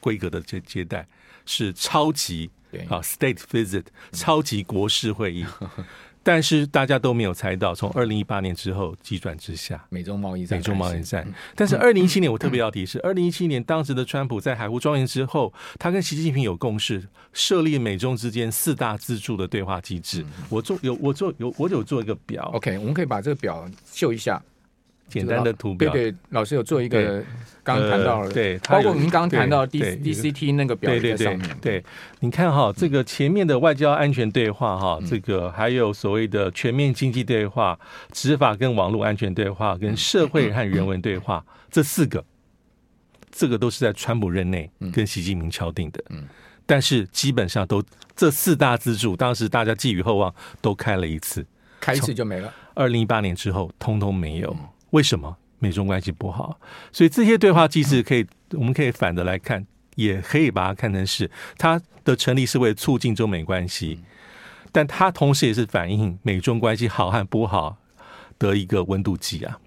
[0.00, 1.04] 规格的接接待
[1.44, 2.48] 是超级
[2.88, 5.44] 啊，state visit 超级国事会议，
[6.28, 11.26] 但是大家都没有猜到，从二零一八年之后急转直下，美中贸易战，美中贸易战。
[11.54, 20.22] 但是二零一七年我特别要提示，二零一七年当时的川普在海湖庄园之后，他跟习近平有共识，设立美中之间四大自助的对话机制。
[20.50, 24.42] 我做有我做有我有做一个表，OK，我们可以把这个表秀一下。
[25.08, 27.24] 简单的图表，对对，老师有做一个，
[27.64, 31.82] 刚刚谈到了，对，包括您刚刚谈到 D D C T 那个表在上面，对，
[32.20, 37.78] 你看哈，这个前面的外交安全对话哈，这个还有所谓的全面经济对话、
[38.12, 42.22] 执法跟网络安全对话、跟社会和人文对话，这四个，
[43.30, 46.24] 这个都是在川普任内跟习近平敲定的，嗯，
[46.66, 47.82] 但是基本上都
[48.14, 51.46] 这四大支柱，当时大家寄予厚望，都开了一次，
[51.80, 54.54] 开一次就没了，二零一八年之后，通通没有。
[54.90, 56.58] 为什么美中关系不好？
[56.92, 64.00] 所以这些对话机制可以，我们可以反着来看，也可以把它看成是它的成立是为了促进中美关系，
[64.72, 67.76] 但它同时也是反映美中关系好和不好
[68.38, 69.58] 的一个温度计啊。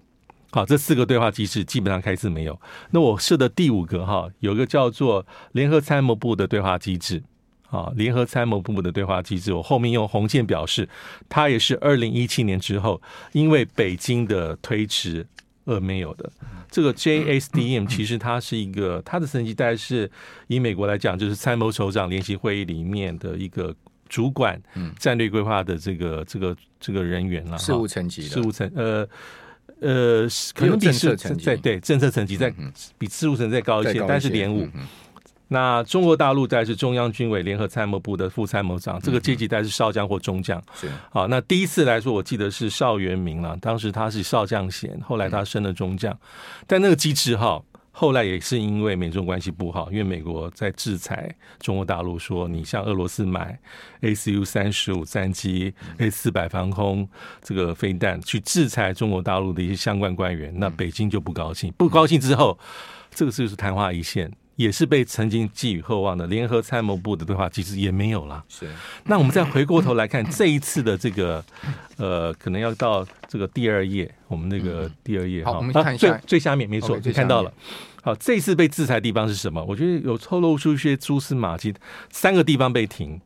[0.52, 2.60] 好，这四个对话机制基本上开始没有。
[2.90, 7.24] 那我设的第五个哈，有个叫做联合参谋部的对话机制
[7.72, 10.88] 啊，联合参谋部的对话机制，我后面用红线表示，
[11.30, 15.26] 它也是二零一七年之后，因为北京的推迟
[15.64, 16.30] 而没有的。
[16.70, 20.12] 这个 JSDM 其实它是一个，它的层级大概是
[20.48, 23.74] 以美国来讲，就是参谋首长联席会议里面的一个
[24.10, 24.62] 主管
[25.00, 29.08] 战略规划的这个这个这个人员了，事务层级的，事务层呃
[29.80, 32.54] 呃，可能比是在对政策层级在
[32.98, 34.68] 比事务层再高一些，但是连五。
[35.54, 40.64] 那中国大陆在是中央军委联合参谋部的副参谋长，这个阶级带是少将或中将。
[40.74, 46.18] 是好，那第一次来说，我记得是邵元明了，当时他是少将衔，后来他升了中将。
[46.66, 47.62] 但那个机制哈，
[47.92, 53.60] 后来也是因为美中关系不好，因为美国在制裁中国大陆，说你向俄罗斯买
[54.04, 57.06] ACU 三十五战机、A 四百防空
[57.44, 62.58] 这个飞弹，去制裁中国大陆的一些相关官员，那北京就不高兴，不高兴之后，
[63.14, 64.32] 这个就是昙花一现。
[64.62, 68.44] 也是被曾经寄予厚望的联合参谋部的对话机制也没有了。
[68.48, 68.70] 是，
[69.06, 71.44] 那我们再回过头来看这一次的这个，
[71.98, 77.52] 呃，可能要到这个第二页，我们那个第二页，好，我们看一下最最下面，没错，你看到了。
[78.04, 79.64] 好，这一次被制裁的地方是什么？
[79.64, 81.74] 我觉得有透露出一些蛛丝马迹，
[82.10, 83.20] 三个地方被停。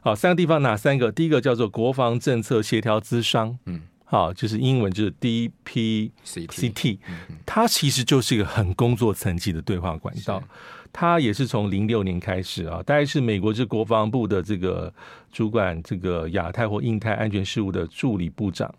[0.00, 1.12] 好，三个地方哪三个？
[1.12, 3.82] 第一个叫做国防政策协调咨商，嗯。
[4.10, 6.96] 好，就是英文就是 DPCT，
[7.44, 10.42] 它其实就是一个很工作层级的对话管道。
[10.92, 14.92] 它也是从零六年开始啊，大概是美国这国防部的这个
[15.32, 18.72] 主管这个亚太或印太安全事务的助理部长，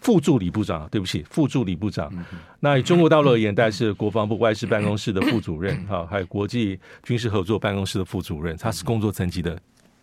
[0.00, 2.12] 副助理部长，对不起，副助理部长。
[2.60, 9.58] 那以中国大陆而言，大概是国防部外事办公室的副主任，哈，还有国际军事合作办公室的副主任，他是工作层级的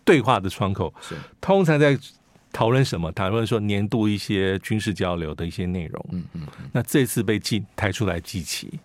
[0.06, 0.94] 对话的窗口，
[1.40, 1.98] 通常在。
[2.54, 3.10] 讨论什么？
[3.14, 6.06] 讨论说年度一些军事交流的一些内容。
[6.12, 6.46] 嗯嗯。
[6.74, 8.78] 那这次被记抬出来记起，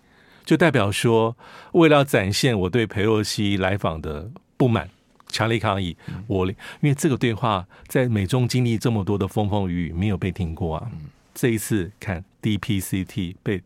[0.46, 1.36] 就代表说，
[1.72, 4.88] 为了展现我对佩洛西来访的不满、
[5.28, 5.94] 强烈抗议，
[6.26, 10.88] 我因为这个对话在美中经历这么多的风风雨雨，没有被停过啊。
[11.34, 13.60] 这一次看 DPCT 被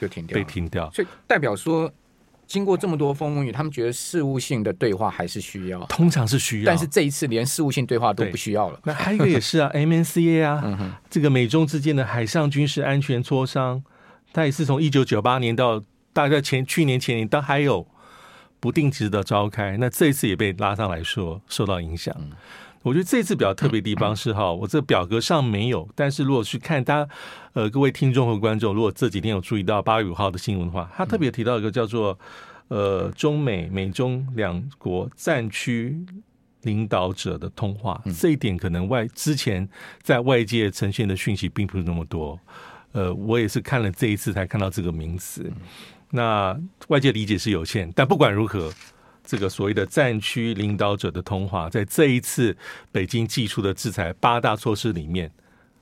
[0.00, 1.92] 就停掉，被停掉，所以代表说。
[2.48, 8.78] 经过这么多风风雨，他们觉得事务性的对话还是需要，通常是需要，但是这一次连事务性对话都不需要了。
[8.84, 13.82] 那还有一个也是啊，MNCA 啊，这个美中之间的海上军事安全磋商，
[14.36, 17.86] 它也是从一九九八年到大概前去年前年都还有
[18.60, 22.14] 不定期的召开，那这一次也被拉上来说受到影响。
[22.18, 22.32] 嗯
[22.82, 27.10] 我觉得这次比较特别的地方是哈，我这表格上没有，但是如果去看大家，
[27.54, 32.16] 呃，各位听众和观众，如果这几天有注意到八月五号的新闻的话，他特别提到一个叫做
[32.68, 35.98] 呃中美美中两国战区
[36.62, 39.68] 领导者的通话，这一点可能外之前
[40.00, 42.38] 在外界呈现的讯息并不是那么多，
[42.92, 45.52] 呃，我也是看了这一次才看到这个名词，
[46.10, 48.72] 那外界理解是有限，但不管如何。
[49.28, 52.56] 这个所谓的战区领导者的通话，在这一次
[52.92, 55.28] 北京寄出的制裁八大措施里面，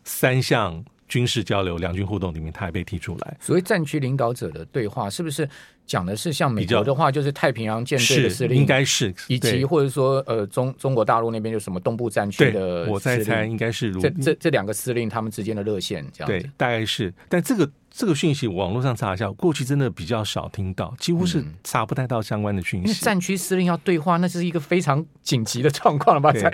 [0.03, 3.37] 三项军事交流、两军互动里面，它也被提出来。
[3.39, 5.47] 所谓战区领导者的对话，是不是
[5.87, 17.13] 讲的是像美国的话，就是太平洋舰队的司令，应该是以及或者说呃中中国大陆那边就什么东部战区的，我在猜应该是如这这这两个司令他们之间的热线这样子，对，大概是。
[17.29, 17.71] 但这个。
[17.97, 22.87] 这个讯息网络上查一下，过去真的比较少听到，几乎是查不太到相关的讯息。
[22.87, 26.33] 嗯、因为战区司令要对话，那是一个非常紧急的状况了吧？
[26.33, 26.53] 才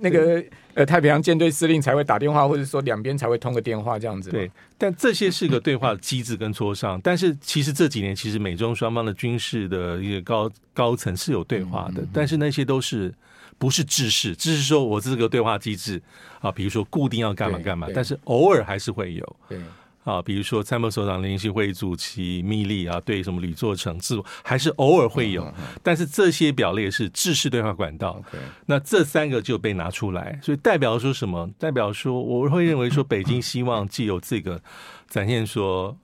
[0.00, 0.44] 那个
[0.74, 4.30] 呃太平洋舰队司令才会打电话，或者说两边才会通个电话这样子。
[4.30, 7.00] 对，但这些是个对话的机制跟磋商。
[7.02, 13.14] 但是其实这几年，其实美中双方的军事的一个高高层是有对话的，但是那些都是
[13.58, 16.02] 不是制式，只是说我这个对话机制
[16.40, 19.36] 啊，比如说固定要干嘛干嘛，但是偶尔还是会有。
[19.48, 19.58] 对。
[20.06, 28.22] 啊，比如说参谋首长联席会议主席密利啊，对什么吕作成自还是偶尔会有，但是这些表列是制式对话管道。
[28.66, 31.50] 那这三个就被拿出来，所以代表说什么？
[31.58, 34.62] 代表说我会认为说，北京希望既有这个
[35.08, 35.98] 展现说，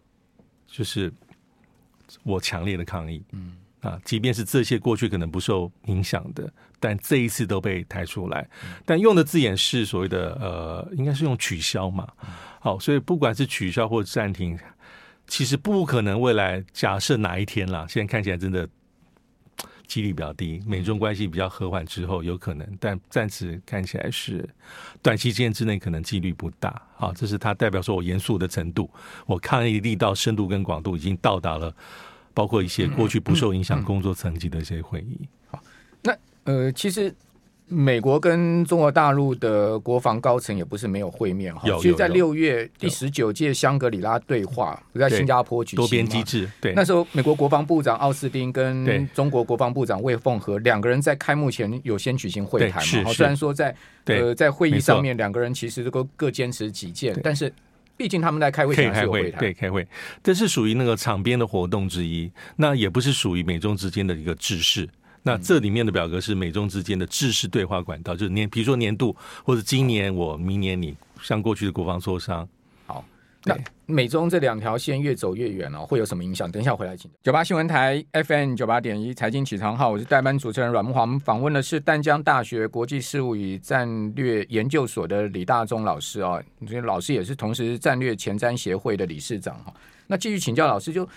[0.67, 1.13] 就是
[2.25, 3.23] 我强烈的抗议。
[3.31, 3.53] 嗯
[3.83, 8.49] 啊，即便是这些过去可能不受影响的，但这一次都被抬出来，
[8.87, 12.09] 但用的字眼是所谓的呃，应该是用取消嘛。
[12.61, 14.57] 好，所以不管是取消或暂停，
[15.27, 18.69] 其实不可能未来假设哪一天啦，现在看起来真的
[19.89, 20.63] 几率比较低。
[20.65, 24.49] 美中关系比较和缓之后有可能，但暂时看起来是
[25.03, 26.81] 短期间之内可能几率不大。
[26.97, 28.89] 好，这是它代表说我严肃的程度，
[29.27, 31.75] 我抗议力道、深度跟广度已经到达了，
[32.35, 35.21] 包括一些过去不受影响工作层级的一些会议。
[35.51, 35.63] 好，
[36.03, 37.15] 那呃，其实。
[37.69, 57.51] 美国跟中国大陆的国防高层也不是没有会面哈，其实在六月第十九届香格里拉对话不在新加坡举行多边机制，对，那时候美国国防部长奥斯汀跟中国国防部长魏凤和两个人在开幕前有先举行会谈嘛，虽然说在呃在会议上面两个人其实都各坚持己见，但是
[58.03, 59.87] 毕竟他们在开会可以开会，对，开会，
[60.25, 64.89] 这是属于那个场边的活动之一，那也不是属于美中之间的一个制式。
[65.23, 72.49] 那这里面的表格是美中之间的制式对话管道，就是年，比如说年度或者今年我，明年你，像过去的国防磋商。
[72.89, 73.05] 好，
[73.45, 76.51] 那美中这两条线越走越远哦，会有什么影响？
[76.51, 77.11] 等一下我回来请。
[77.23, 81.01] 九八新闻台 FM 九八点一财经起床号，我是代班主持人阮慕华。
[81.03, 89.75] 我们访问的是淡江大学国际事务与战略研究所的李大中老师哦，这老师也是同时战略前瞻协会的理事长哈。
[90.07, 91.09] 那继续请教老师就。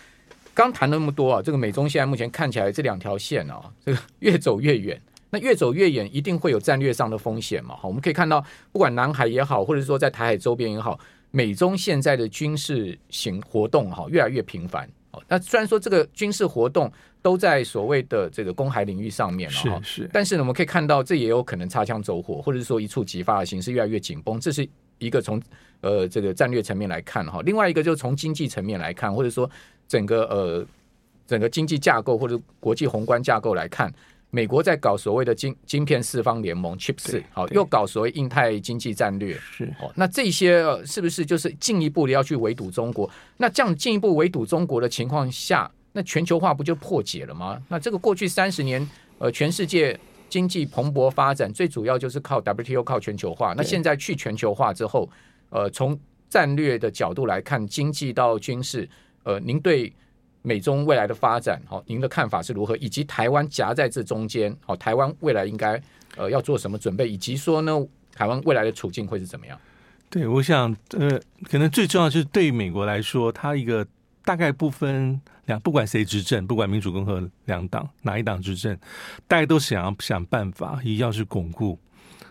[0.53, 4.97] 刚谈那么多啊，这个美中现在目前看起来这两条线啊，这个越走越远。
[5.29, 7.75] 那越走越远，一定会有战略上的风险嘛？
[7.75, 10.97] 好，我们可以看到，不管南海也好，或者说在台海周边也好，
[11.35, 14.89] 美中现在的军事行活动哈，越来越频繁。
[15.11, 16.89] 好，那虽然说这个军事活动
[17.21, 24.65] 都在所谓的这个公海领域上面了哈，是是，但是呢，我们可以看到这也有可能擦枪走火，或者是说一触即发的形势越来越紧绷，这是
[24.97, 25.41] 一个从
[25.81, 27.41] 呃这个战略层面来看哈。
[27.41, 29.49] 另外一个就是从经济层面来看，或者说
[29.89, 30.65] 整个呃
[31.27, 33.93] 整个经济架构或者国际宏观架构来看。
[34.35, 43.09] 美国在搞所谓的晶晶片四方联盟 Chip 四，好，又搞所谓印太经济战略，是哦，那这些是不是就是进一步的要去围堵中国？
[43.37, 47.57] 那这样进一步围堵中国的情况下，那全球化不就破解了吗？
[47.69, 48.85] 那这个过去三十年，
[49.19, 53.53] 呃，全世界经济蓬勃发展，最主要就是靠 WTO 靠全球化。
[53.55, 55.09] 那现在去全球化之后，
[55.49, 55.97] 呃，从
[56.29, 58.89] 战略的角度来看，经济到军事，
[59.23, 59.93] 呃，您对？
[60.45, 62.77] 美中未来的发展，好，您的看法是如何？
[62.77, 65.81] 以及台湾夹在这中间，好，台湾未来应该
[66.15, 67.09] 呃要做什么准备？
[67.09, 67.73] 以及说呢，
[68.13, 69.59] 台湾未来的处境会是怎么样？
[70.09, 71.19] 对，我想呃，
[71.49, 73.85] 可能最重要就是对于美国来说，它一个
[74.23, 78.77] 大概不分两，不管谁执政，不管民主共和两党哪一党执政，
[79.27, 81.77] 大家都想要想办法，一定要是巩固。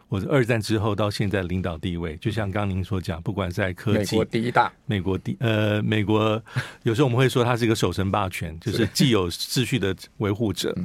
[0.09, 6.43] 或者二战之后到现在领导地位，就像刚刚您所讲，不管在科技，美国第一大，美国第呃，美国
[6.83, 10.77] 有时候我们会说它是一个守成霸权，就是既有秩序的维护者。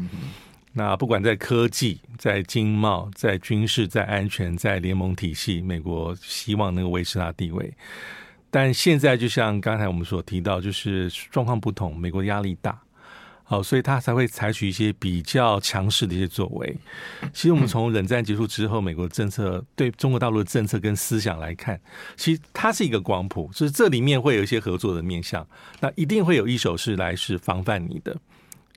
[0.71, 7.73] 那不管在科技、在经贸、在军事、在安全、在联盟体系，美国希望能够维持它地位。
[8.51, 12.79] 但现在就像刚才我们所提到，就是状况不同，美国压力大。
[13.49, 16.77] 好，所以他才会采取一些比较强势的一些作为。
[17.33, 21.81] 其实我们从冷战结束之后，美国政策对中国大陆的政策跟思想来看，
[22.15, 25.43] 其实它是一个光谱，就是这里面会有一些合作的面向。
[25.79, 28.15] 那一定会有一手是来是防范你的，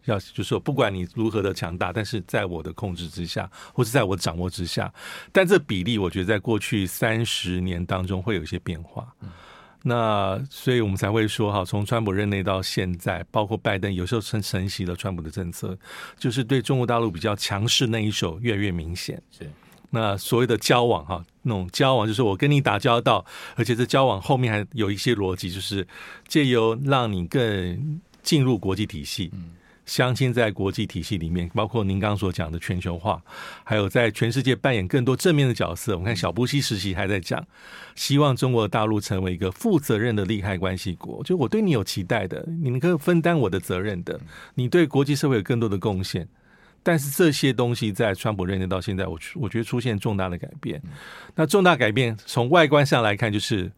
[0.07, 4.91] 要就是说，不管你如何的强大，但是在我的控制之下，或是在我掌握之下。
[5.33, 9.15] 但这比例，我觉得在过去三十年当中会有一些变化。
[9.85, 15.77] 那所以我们才会说哈，从川普任内到现在，包括拜登有时候承承袭了川普的政策，
[16.19, 19.21] 就是对中国大陆比较强势那一手越来越明显。
[19.37, 19.51] 是
[19.91, 23.25] 那所谓的交往哈，那种交往就是我跟你打交道，
[23.57, 25.87] 而且这交往后面还有一些逻辑，就是
[26.27, 29.31] 借由让你更进入国际体系。
[29.35, 29.51] 嗯
[29.93, 33.23] 镶嵌在国际体系里面，包括您刚刚所讲的全球化，
[33.63, 35.93] 还有在全世界扮演更多正面的角色。
[35.93, 37.47] 我们看小布希时期还在讲，
[37.95, 44.19] 希望中国大陆成为一个负责任的利害关系国，就我对你有期待的，你可以分担我的责任的，
[44.55, 46.27] 你对国际社会有更多的贡献。
[46.83, 50.81] 但是这些东西在川普任内到现在，我我觉得出现重大的改变。
[51.35, 53.71] 那重大改变从外观上来看，就是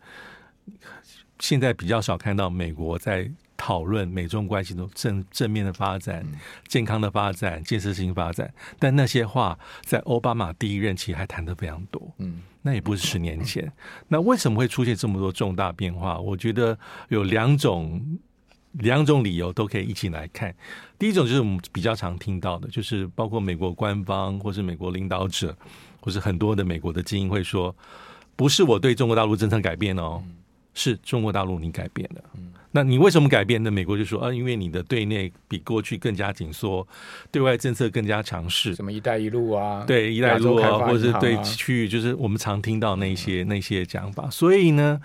[1.41, 3.29] 现在比较少看到美国在。
[3.57, 6.27] 讨论美中关系的正正面的发展、
[6.67, 12.15] 健康的发展、建设性发展，但那些话在奥巴马第一任期还谈得非常多。
[12.19, 13.73] 嗯，那也不是十年前。
[14.09, 16.19] 那为什么会出现这么多重大变化？
[16.19, 16.79] 我觉得
[17.09, 18.19] 有两种
[18.73, 20.55] 两种理由都可以一起来看。
[20.99, 25.57] 第一种就是我们比较常听到的，就是包括美国官方或是美国领导者，
[26.01, 27.75] 或是很多的美国的精英会说，
[28.35, 30.23] 不是我对中国大陆政策改变哦，
[30.75, 32.23] 是中国大陆你改变了。
[32.77, 33.71] 那你为什么改变呢？
[33.71, 36.85] 美国就说啊，因为你的对内比过去更加紧缩，
[37.31, 38.75] 对外政策更加强势。
[38.75, 39.85] 什么“一带一路”啊？
[39.87, 44.29] 对“一带一路”啊，或者是对区域，就是我们常听到那些那些讲法。
[44.29, 45.01] 所以呢，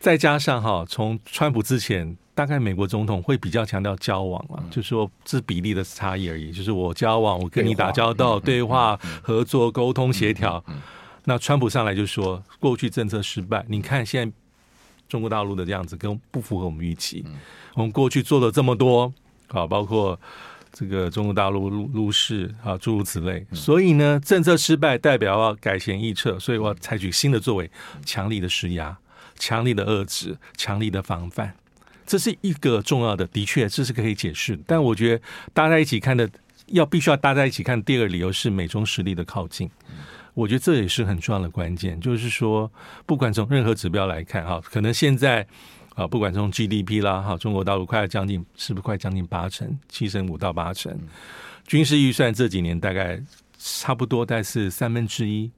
[0.00, 6.50] 再加上哈，从川普之前，大概美国总统会比较强调交往啊，嗯、就是说这是比例的差异而已。
[6.50, 10.64] 就是我交往，我跟你打交道，对话、合作、沟通、协调。
[11.26, 14.34] 那川普上来就说，过去政策失败，你看现在。
[15.08, 17.24] 中国大陆的这样子跟不符合我们预期。
[17.74, 19.14] 我们过去做了这么多，
[19.46, 20.18] 啊，包括
[20.72, 23.46] 这个中国大陆入入世啊，诸如此类。
[23.52, 27.70] 所以呢，政策失败代表要改弦易辙，所以我要采取新的作为，
[28.04, 28.98] 强力的施压、
[29.38, 31.54] 强力的遏制、强力的防范。
[32.04, 34.58] 这是一个重要的，的确这是可以解释。
[34.66, 35.22] 但我觉得
[35.54, 36.28] 大家一起看的，
[36.66, 37.80] 要必须要大家一起看。
[37.84, 39.70] 第二个理由是美中实力的靠近。
[40.36, 42.70] 我觉得这也是很重要的关键，就是说，
[43.06, 45.46] 不管从任何指标来看，哈，可能现在
[45.94, 50.94] 啊，不管从 GDP 啦，哈，中国大陆快要将近，是不是快将近八成，七成五到八成，
[51.66, 53.18] 军事预算这几年大概
[53.56, 55.50] 差不多，大概是三分之一。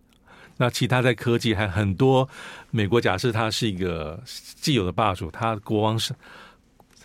[0.56, 2.28] 那其他在科技还很多，
[2.70, 4.22] 美国假设它是一个
[4.60, 6.14] 既有的霸主，它国王是，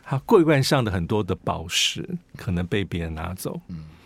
[0.03, 2.07] 它桂冠上的很多的宝石
[2.37, 3.59] 可能被别人拿走。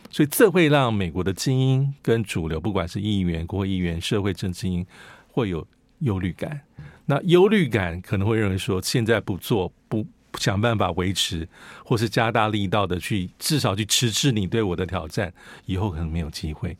[0.09, 4.85] 所以这会让美国的精英跟主流，不管是议员、国会议员、社会政治精英，
[5.27, 5.67] 会有
[5.99, 6.61] 忧虑感。
[7.05, 10.05] 那忧虑感可能会认为说，现在不做不
[10.37, 11.47] 想办法维持，
[11.83, 15.33] 或是加大力道的去，至少去迟滞你对我的挑战，
[15.65, 16.75] 以后可能没有机会。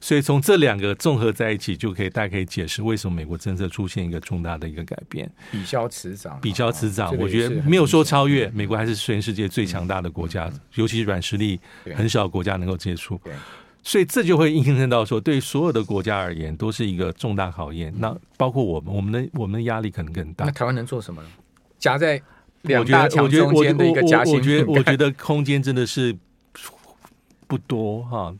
[0.00, 5.30] 所以从这两个综合在一起，就可以大家可以解释为什么美国政策出现一个重大的一个改变。
[5.50, 11.60] 比较迟长，比较迟长，我觉得没有说超越美国，还是全世界最强大的国家，尤其是软实力
[11.94, 13.20] 很少国家能够接触。
[13.82, 17.94] 所以这就会印证到说，对所有的国家而言，都是一个重大考验。
[17.98, 20.44] 那包括我们，我们的我们的压力可能更大。
[20.44, 21.28] 那台湾能做什么呢？
[21.78, 22.20] 夹在
[22.62, 24.36] 两大强中间的一个夹心。
[24.36, 26.16] 我觉得，我觉得空间真的是
[27.46, 28.34] 不多哈。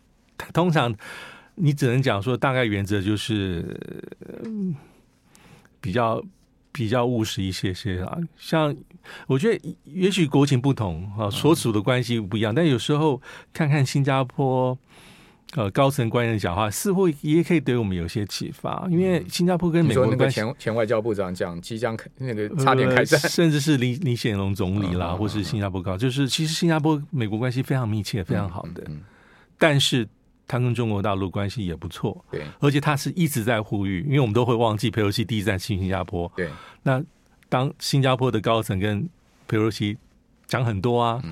[0.52, 0.94] 通常
[1.54, 3.78] 你只能讲说，大概原则就是
[5.80, 6.22] 比较
[6.72, 8.18] 比较务实一些些啊。
[8.36, 8.76] 像
[9.26, 13.20] 我觉得，也许国情不同啊，所处的关系不一样，但有时候
[13.52, 14.78] 看看新加坡。
[15.56, 28.84] 呃，高层官员讲话似乎也可以对我们有些启发，因为新加坡跟美国的关系，前前外交部长讲即将那个差点开战，呃、甚至是李李显龙总理啦，或是新加坡高，就是其实新加坡美国关系非常密切，非常好的。
[29.56, 30.06] 但是
[30.46, 36.50] 他跟中国大陆关系也不错，对，而且他是一直在呼吁，因为我们都会忘记佩洛西第一站去新加坡，对。
[36.82, 37.02] 那
[37.48, 39.08] 当新加坡的高层跟
[39.48, 39.96] 佩洛西
[40.46, 41.22] 讲很多啊。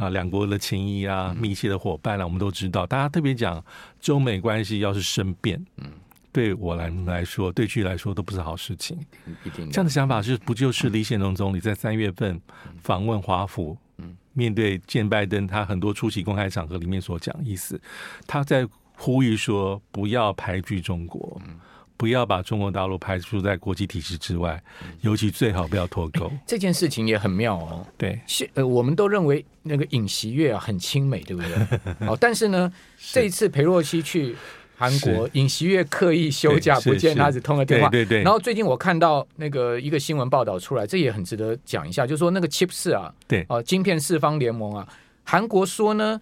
[0.00, 2.86] 啊，两国的情谊啊，密切的伙伴啊，我们都知道。
[2.86, 3.62] 大家特别讲
[4.00, 5.86] 中美关系要是生变，嗯，
[6.32, 8.98] 对我来来说，对剧来说都不是好事情。
[9.44, 12.40] 一定这样的想法是不就是李显龙总理在三月份
[12.82, 17.78] 访问华府，嗯，面对见拜登，他很多出席公开场合里面所讲意思，
[18.26, 21.40] 他在呼吁说不要排拒中国。
[21.46, 21.60] 嗯
[22.00, 24.58] 不要把中国大陆排除在国际体制之外，
[25.02, 26.32] 尤其最好不要脱钩。
[26.46, 27.86] 这件事情也很妙哦。
[27.98, 31.78] 对，是呃，我们都认为那个尹锡悦啊很亲美，对不对？
[32.08, 32.72] 哦，但是呢，
[33.12, 34.34] 这一次裴洛西去
[34.78, 37.90] 韩国，尹锡悦刻意休假不见他，只通了电话。
[37.90, 38.22] 对对。
[38.22, 44.88] 然后最近我看到那个一个新闻报道出来，这也很值得讲一下，就是说那个 Chip 四啊，对，哦，晶片四方联盟啊，
[45.22, 46.18] 韩国说呢。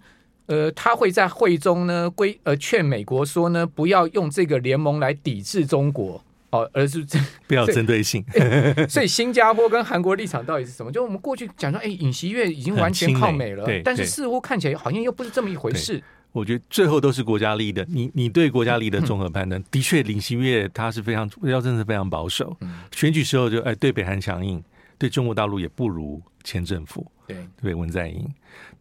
[0.49, 6.19] 呃，他会在会中呢，规呃劝美国说呢，不要用这个联盟来抵制中国
[6.49, 8.25] 哦，而是这 不要针对性。
[8.89, 10.91] 所以新加坡跟韩国立场到底是什么？
[10.91, 16.03] 就我们过去讲说，哎，尹锡悦已经完全靠美了，但是似乎看起来好像又不是这么一回事。
[16.31, 24.63] 我觉得最后都是国家利益的，你你对国家利益的综合判断，嗯、的确，尹锡悦他是非常外交政策非常保守，嗯、选举时候就哎对北韩强硬，
[24.97, 27.05] 对中国大陆也不如前政府。
[27.29, 28.27] 对对，文在寅，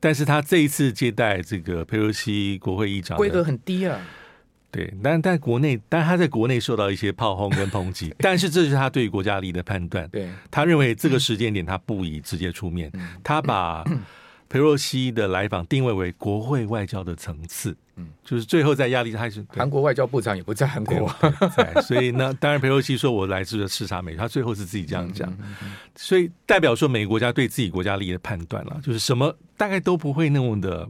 [0.00, 4.00] 但是他这一次接待这个佩洛西国会议长，规格很低啊。
[4.70, 10.06] 对，但但国内，但他在国内受到一些炮轰跟抨击， 但是这是他对国家利益的判断。
[10.10, 13.82] 对，他认为这个时间点他不宜直接出面，嗯、他把
[14.48, 17.76] 佩洛西的来访定位为国会外交的层次。
[17.96, 21.12] 嗯，就是最后在压力还是韩国外交部长也不在韩国，
[21.56, 25.36] 在，所以那当然裴洛西说我来自的视察美，他最后是自己这样讲，
[25.96, 30.88] 所以代表说美国国家对自己国家利益的判断了，就是什么大概都不会那么的。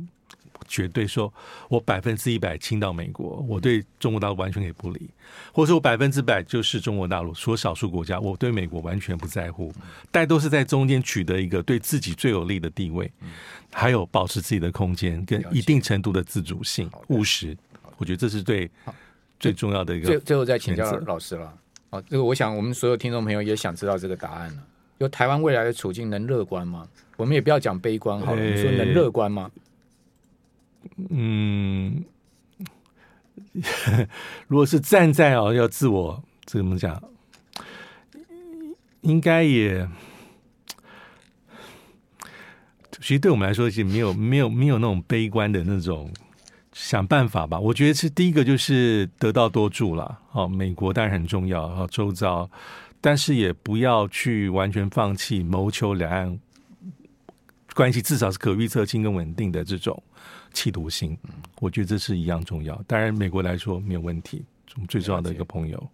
[0.69, 1.33] 绝对说，
[1.69, 5.09] 我百分之一百亲到美国，我对中国大陆完全可以不理，
[5.53, 9.73] 或者说我百分之百就是中国大陆，除了少数国家，我对美国完全不在乎，
[10.13, 13.11] 但都是在中间取得一个对自己最有利的地位，
[13.73, 17.57] 还有保持自己的空间跟一定程度的自主性、务实，
[17.97, 18.71] 我觉得这是对
[19.41, 20.07] 最重要的一个。
[20.07, 21.53] 最最后再请教老师了，
[21.91, 24.63] 啊，这个我想我们所有听众朋友也想知道这个答案了，
[25.01, 26.87] 就台湾未来的处境能乐观吗？
[27.17, 29.51] 我们也不要讲悲观好了，你说能乐观吗？
[31.11, 32.05] 嗯，
[34.49, 37.03] 如果是站在哦，要自我怎么讲？
[39.03, 39.89] 应该也，
[43.01, 46.13] 其实对我们来说，是没有没有没有那种悲观的那种
[46.73, 47.59] 想办法吧。
[47.61, 50.19] 我觉得是第一个就是得道多助了。
[50.33, 52.51] 哦，美国当然很重要，哦，周遭，
[53.01, 56.39] 但是也不要去完全放弃谋求两岸
[57.75, 60.03] 关系至少是可预测性跟稳定的这种。
[60.59, 61.17] 企图心，
[61.61, 62.75] 我觉得这是一样重要。
[62.89, 64.45] 当然，美国来说没有问题，
[64.75, 65.89] 我们最重要的一个朋友。